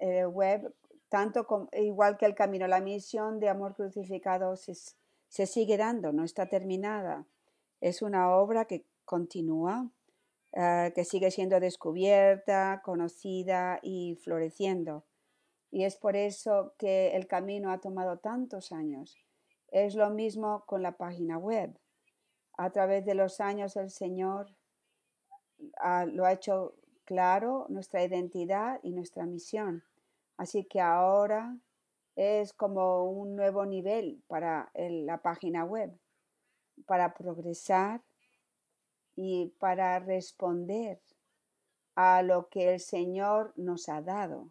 eh, 0.00 0.24
web 0.26 0.74
tanto 1.14 1.46
igual 1.74 2.16
que 2.16 2.26
el 2.26 2.34
camino, 2.34 2.66
la 2.66 2.80
misión 2.80 3.38
de 3.38 3.48
Amor 3.48 3.76
Crucificado 3.76 4.56
se, 4.56 5.46
sigue 5.46 5.76
dando, 5.76 6.12
no 6.12 6.24
está 6.24 6.48
terminada. 6.48 7.24
Es 7.80 8.02
una 8.02 8.34
obra 8.34 8.64
que 8.64 8.84
continúa, 9.04 9.88
uh, 10.54 10.92
que 10.92 11.04
sigue 11.04 11.30
siendo 11.30 11.60
descubierta, 11.60 12.82
conocida 12.84 13.78
y 13.80 14.16
floreciendo. 14.24 15.04
Y 15.70 15.84
es 15.84 15.94
por 15.94 16.16
eso 16.16 16.74
que 16.78 17.10
el 17.14 17.28
camino 17.28 17.70
ha 17.70 17.78
tomado 17.78 18.18
tantos 18.18 18.72
años. 18.72 19.16
Es 19.68 19.94
lo 19.94 20.10
mismo 20.10 20.64
con 20.66 20.82
la 20.82 20.96
página 20.96 21.38
web. 21.38 21.78
A 22.56 22.70
través 22.70 23.04
de 23.04 23.14
los 23.14 23.38
años 23.40 23.76
el 23.76 23.90
Señor 23.90 24.56
uh, 25.60 26.06
lo 26.06 26.24
ha 26.24 26.32
hecho 26.32 26.74
claro, 27.04 27.66
nuestra 27.68 28.04
identidad 28.04 28.80
y 28.82 28.92
nuestra 28.92 29.26
misión. 29.26 29.84
Así 30.36 30.64
que 30.64 30.80
ahora 30.80 31.56
es 32.16 32.52
como 32.52 33.04
un 33.04 33.36
nuevo 33.36 33.66
nivel 33.66 34.22
para 34.26 34.70
la 34.74 35.22
página 35.22 35.64
web, 35.64 35.98
para 36.86 37.14
progresar 37.14 38.02
y 39.16 39.54
para 39.58 39.98
responder 40.00 41.00
a 41.94 42.22
lo 42.22 42.48
que 42.48 42.74
el 42.74 42.80
Señor 42.80 43.52
nos 43.56 43.88
ha 43.88 44.00
dado. 44.00 44.50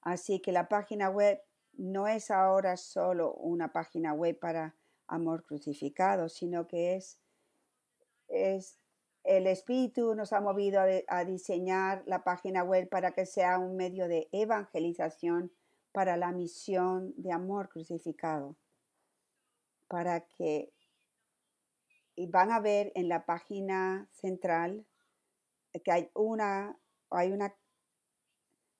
Así 0.00 0.40
que 0.40 0.52
la 0.52 0.68
página 0.68 1.10
web 1.10 1.42
no 1.72 2.08
es 2.08 2.30
ahora 2.30 2.76
solo 2.76 3.34
una 3.34 3.72
página 3.72 4.12
web 4.14 4.38
para 4.38 4.76
amor 5.06 5.44
crucificado, 5.44 6.28
sino 6.28 6.66
que 6.66 6.96
es, 6.96 7.18
es 8.28 8.78
el 9.24 9.46
Espíritu 9.46 10.14
nos 10.14 10.32
ha 10.32 10.40
movido 10.40 10.80
a, 11.08 11.24
diseñar 11.24 12.02
la 12.06 12.24
página 12.24 12.62
web 12.62 12.88
para 12.88 13.12
que 13.12 13.26
sea 13.26 13.58
un 13.58 13.76
medio 13.76 14.08
de 14.08 14.28
evangelización 14.32 15.52
para 15.92 16.16
la 16.16 16.32
misión 16.32 17.12
de 17.16 17.32
amor 17.32 17.68
crucificado, 17.68 18.56
para 19.88 20.20
que 20.20 20.72
y 22.14 22.26
van 22.26 22.50
a 22.50 22.58
ver 22.58 22.90
en 22.96 23.08
la 23.08 23.26
página 23.26 24.08
central 24.10 24.84
que 25.84 25.92
hay 25.92 26.10
una 26.14 26.76
hay 27.10 27.30
una 27.30 27.54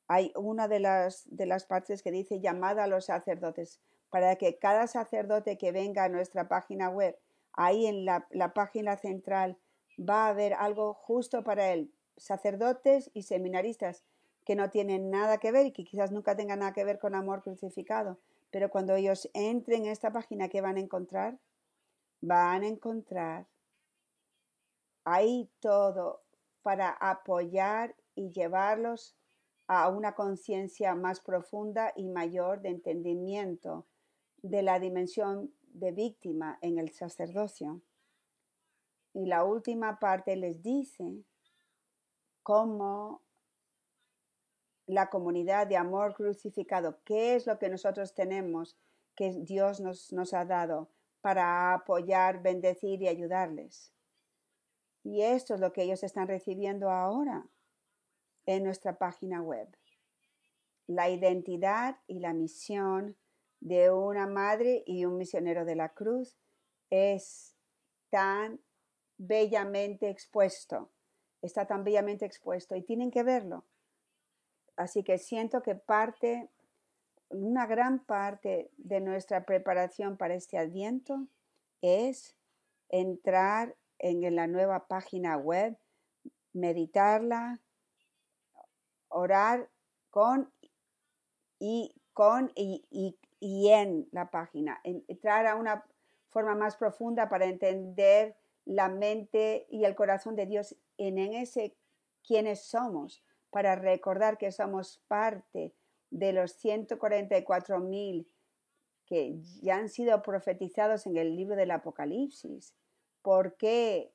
hay 0.08 0.32
una 0.34 0.68
de 0.68 0.80
las, 0.80 1.24
de 1.26 1.46
las 1.46 1.66
partes 1.66 2.02
que 2.02 2.10
dice 2.10 2.40
llamada 2.40 2.84
a 2.84 2.86
los 2.86 3.04
sacerdotes, 3.04 3.80
para 4.08 4.36
que 4.36 4.58
cada 4.58 4.86
sacerdote 4.86 5.58
que 5.58 5.70
venga 5.70 6.04
a 6.04 6.08
nuestra 6.08 6.48
página 6.48 6.88
web, 6.88 7.16
ahí 7.52 7.86
en 7.86 8.06
la, 8.06 8.26
la 8.30 8.54
página 8.54 8.96
central, 8.96 9.58
va 9.98 10.26
a 10.26 10.30
haber 10.30 10.54
algo 10.54 10.94
justo 10.94 11.42
para 11.42 11.72
él. 11.72 11.92
Sacerdotes 12.16 13.10
y 13.14 13.22
seminaristas 13.22 14.04
que 14.44 14.56
no 14.56 14.70
tienen 14.70 15.10
nada 15.10 15.38
que 15.38 15.52
ver 15.52 15.66
y 15.66 15.72
que 15.72 15.84
quizás 15.84 16.10
nunca 16.10 16.36
tengan 16.36 16.60
nada 16.60 16.72
que 16.72 16.84
ver 16.84 16.98
con 16.98 17.14
amor 17.14 17.42
crucificado, 17.42 18.18
pero 18.50 18.70
cuando 18.70 18.94
ellos 18.94 19.28
entren 19.34 19.84
en 19.84 19.92
esta 19.92 20.10
página, 20.10 20.48
¿qué 20.48 20.60
van 20.60 20.76
a 20.76 20.80
encontrar? 20.80 21.38
Van 22.20 22.62
a 22.62 22.66
encontrar 22.66 23.46
ahí 25.04 25.50
todo 25.60 26.22
para 26.62 26.90
apoyar 26.90 27.94
y 28.14 28.30
llevarlos 28.30 29.16
a 29.66 29.88
una 29.88 30.14
conciencia 30.14 30.94
más 30.94 31.20
profunda 31.20 31.92
y 31.94 32.08
mayor 32.08 32.62
de 32.62 32.70
entendimiento 32.70 33.86
de 34.42 34.62
la 34.62 34.80
dimensión 34.80 35.52
de 35.62 35.92
víctima 35.92 36.58
en 36.62 36.78
el 36.78 36.90
sacerdocio. 36.90 37.82
Y 39.18 39.26
la 39.26 39.42
última 39.42 39.98
parte 39.98 40.36
les 40.36 40.62
dice 40.62 41.24
cómo 42.44 43.20
la 44.86 45.10
comunidad 45.10 45.66
de 45.66 45.76
amor 45.76 46.14
crucificado, 46.14 47.00
qué 47.04 47.34
es 47.34 47.44
lo 47.44 47.58
que 47.58 47.68
nosotros 47.68 48.14
tenemos 48.14 48.78
que 49.16 49.32
Dios 49.32 49.80
nos, 49.80 50.12
nos 50.12 50.34
ha 50.34 50.44
dado 50.44 50.88
para 51.20 51.74
apoyar, 51.74 52.42
bendecir 52.42 53.02
y 53.02 53.08
ayudarles. 53.08 53.92
Y 55.02 55.22
esto 55.22 55.54
es 55.54 55.60
lo 55.60 55.72
que 55.72 55.82
ellos 55.82 56.04
están 56.04 56.28
recibiendo 56.28 56.88
ahora 56.88 57.44
en 58.46 58.62
nuestra 58.62 58.98
página 58.98 59.42
web. 59.42 59.66
La 60.86 61.10
identidad 61.10 61.96
y 62.06 62.20
la 62.20 62.34
misión 62.34 63.16
de 63.58 63.90
una 63.90 64.28
madre 64.28 64.84
y 64.86 65.06
un 65.06 65.16
misionero 65.16 65.64
de 65.64 65.74
la 65.74 65.88
cruz 65.88 66.38
es 66.88 67.56
tan 68.10 68.60
bellamente 69.18 70.08
expuesto, 70.08 70.90
está 71.42 71.66
tan 71.66 71.84
bellamente 71.84 72.24
expuesto 72.24 72.76
y 72.76 72.82
tienen 72.82 73.10
que 73.10 73.22
verlo. 73.22 73.64
Así 74.76 75.02
que 75.02 75.18
siento 75.18 75.62
que 75.62 75.74
parte, 75.74 76.48
una 77.28 77.66
gran 77.66 78.04
parte 78.04 78.70
de 78.76 79.00
nuestra 79.00 79.44
preparación 79.44 80.16
para 80.16 80.34
este 80.34 80.56
adviento 80.56 81.26
es 81.82 82.36
entrar 82.88 83.76
en 83.98 84.34
la 84.34 84.46
nueva 84.46 84.86
página 84.86 85.36
web, 85.36 85.76
meditarla, 86.52 87.60
orar 89.08 89.68
con 90.10 90.52
y 91.58 91.94
con 92.12 92.52
y, 92.54 92.84
y, 92.90 93.18
y 93.40 93.70
en 93.70 94.08
la 94.12 94.30
página, 94.30 94.80
entrar 94.84 95.46
a 95.46 95.56
una 95.56 95.84
forma 96.30 96.54
más 96.54 96.76
profunda 96.76 97.28
para 97.28 97.46
entender 97.46 98.36
la 98.68 98.88
mente 98.88 99.66
y 99.70 99.84
el 99.84 99.94
corazón 99.94 100.36
de 100.36 100.46
Dios 100.46 100.76
en, 100.98 101.18
ese 101.18 101.76
quiénes 102.22 102.64
somos, 102.64 103.24
para 103.50 103.76
recordar 103.76 104.36
que 104.36 104.52
somos 104.52 105.02
parte 105.08 105.74
de 106.10 106.32
los 106.32 106.52
144 106.52 107.80
mil 107.80 108.30
que 109.06 109.40
ya 109.62 109.76
han 109.76 109.88
sido 109.88 110.20
profetizados 110.20 111.06
en 111.06 111.16
el 111.16 111.34
libro 111.34 111.56
del 111.56 111.70
Apocalipsis. 111.70 112.74
¿Por 113.22 113.56
qué 113.56 114.12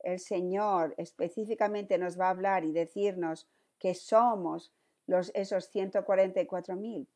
el 0.00 0.20
Señor 0.20 0.94
específicamente 0.98 1.96
nos 1.96 2.20
va 2.20 2.26
a 2.26 2.30
hablar 2.30 2.64
y 2.64 2.72
decirnos 2.72 3.48
que 3.78 3.94
somos 3.94 4.72
los, 5.06 5.30
esos 5.34 5.66
144 5.66 6.76
mil. 6.76 7.08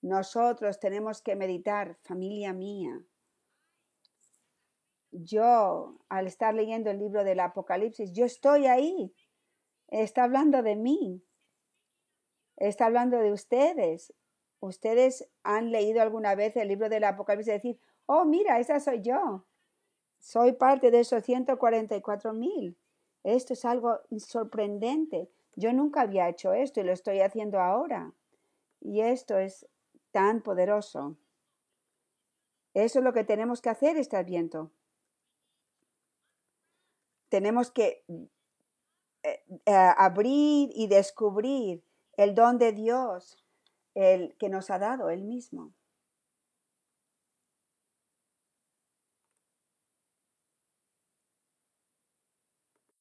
Nosotros 0.00 0.80
tenemos 0.80 1.22
que 1.22 1.36
meditar, 1.36 1.96
familia 2.02 2.52
mía. 2.52 3.02
Yo, 5.12 5.98
al 6.08 6.26
estar 6.26 6.54
leyendo 6.54 6.90
el 6.90 6.98
libro 6.98 7.22
del 7.22 7.40
Apocalipsis, 7.40 8.12
yo 8.12 8.24
estoy 8.24 8.66
ahí. 8.66 9.14
Está 9.88 10.24
hablando 10.24 10.62
de 10.62 10.74
mí. 10.74 11.22
Está 12.56 12.86
hablando 12.86 13.18
de 13.18 13.30
ustedes. 13.30 14.14
Ustedes 14.60 15.28
han 15.42 15.70
leído 15.70 16.00
alguna 16.00 16.34
vez 16.34 16.56
el 16.56 16.68
libro 16.68 16.88
del 16.88 17.04
Apocalipsis 17.04 17.48
y 17.48 17.52
decir, 17.52 17.80
oh, 18.06 18.24
mira, 18.24 18.58
esa 18.58 18.80
soy 18.80 19.02
yo. 19.02 19.44
Soy 20.18 20.52
parte 20.52 20.90
de 20.90 21.00
esos 21.00 21.22
144 21.24 22.32
mil. 22.32 22.78
Esto 23.22 23.52
es 23.52 23.64
algo 23.66 24.00
sorprendente. 24.18 25.30
Yo 25.56 25.72
nunca 25.72 26.02
había 26.02 26.28
hecho 26.28 26.54
esto 26.54 26.80
y 26.80 26.84
lo 26.84 26.92
estoy 26.92 27.20
haciendo 27.20 27.60
ahora. 27.60 28.14
Y 28.80 29.02
esto 29.02 29.36
es 29.36 29.68
tan 30.10 30.42
poderoso. 30.42 31.16
Eso 32.72 33.00
es 33.00 33.04
lo 33.04 33.12
que 33.12 33.24
tenemos 33.24 33.60
que 33.60 33.68
hacer 33.68 33.96
este 33.96 34.16
adviento. 34.16 34.70
Tenemos 37.32 37.70
que 37.70 38.04
eh, 39.22 39.42
eh, 39.64 39.72
abrir 39.96 40.68
y 40.74 40.86
descubrir 40.86 41.82
el 42.18 42.34
don 42.34 42.58
de 42.58 42.72
Dios, 42.72 43.42
el 43.94 44.36
que 44.36 44.50
nos 44.50 44.68
ha 44.68 44.78
dado 44.78 45.08
Él 45.08 45.24
mismo. 45.24 45.72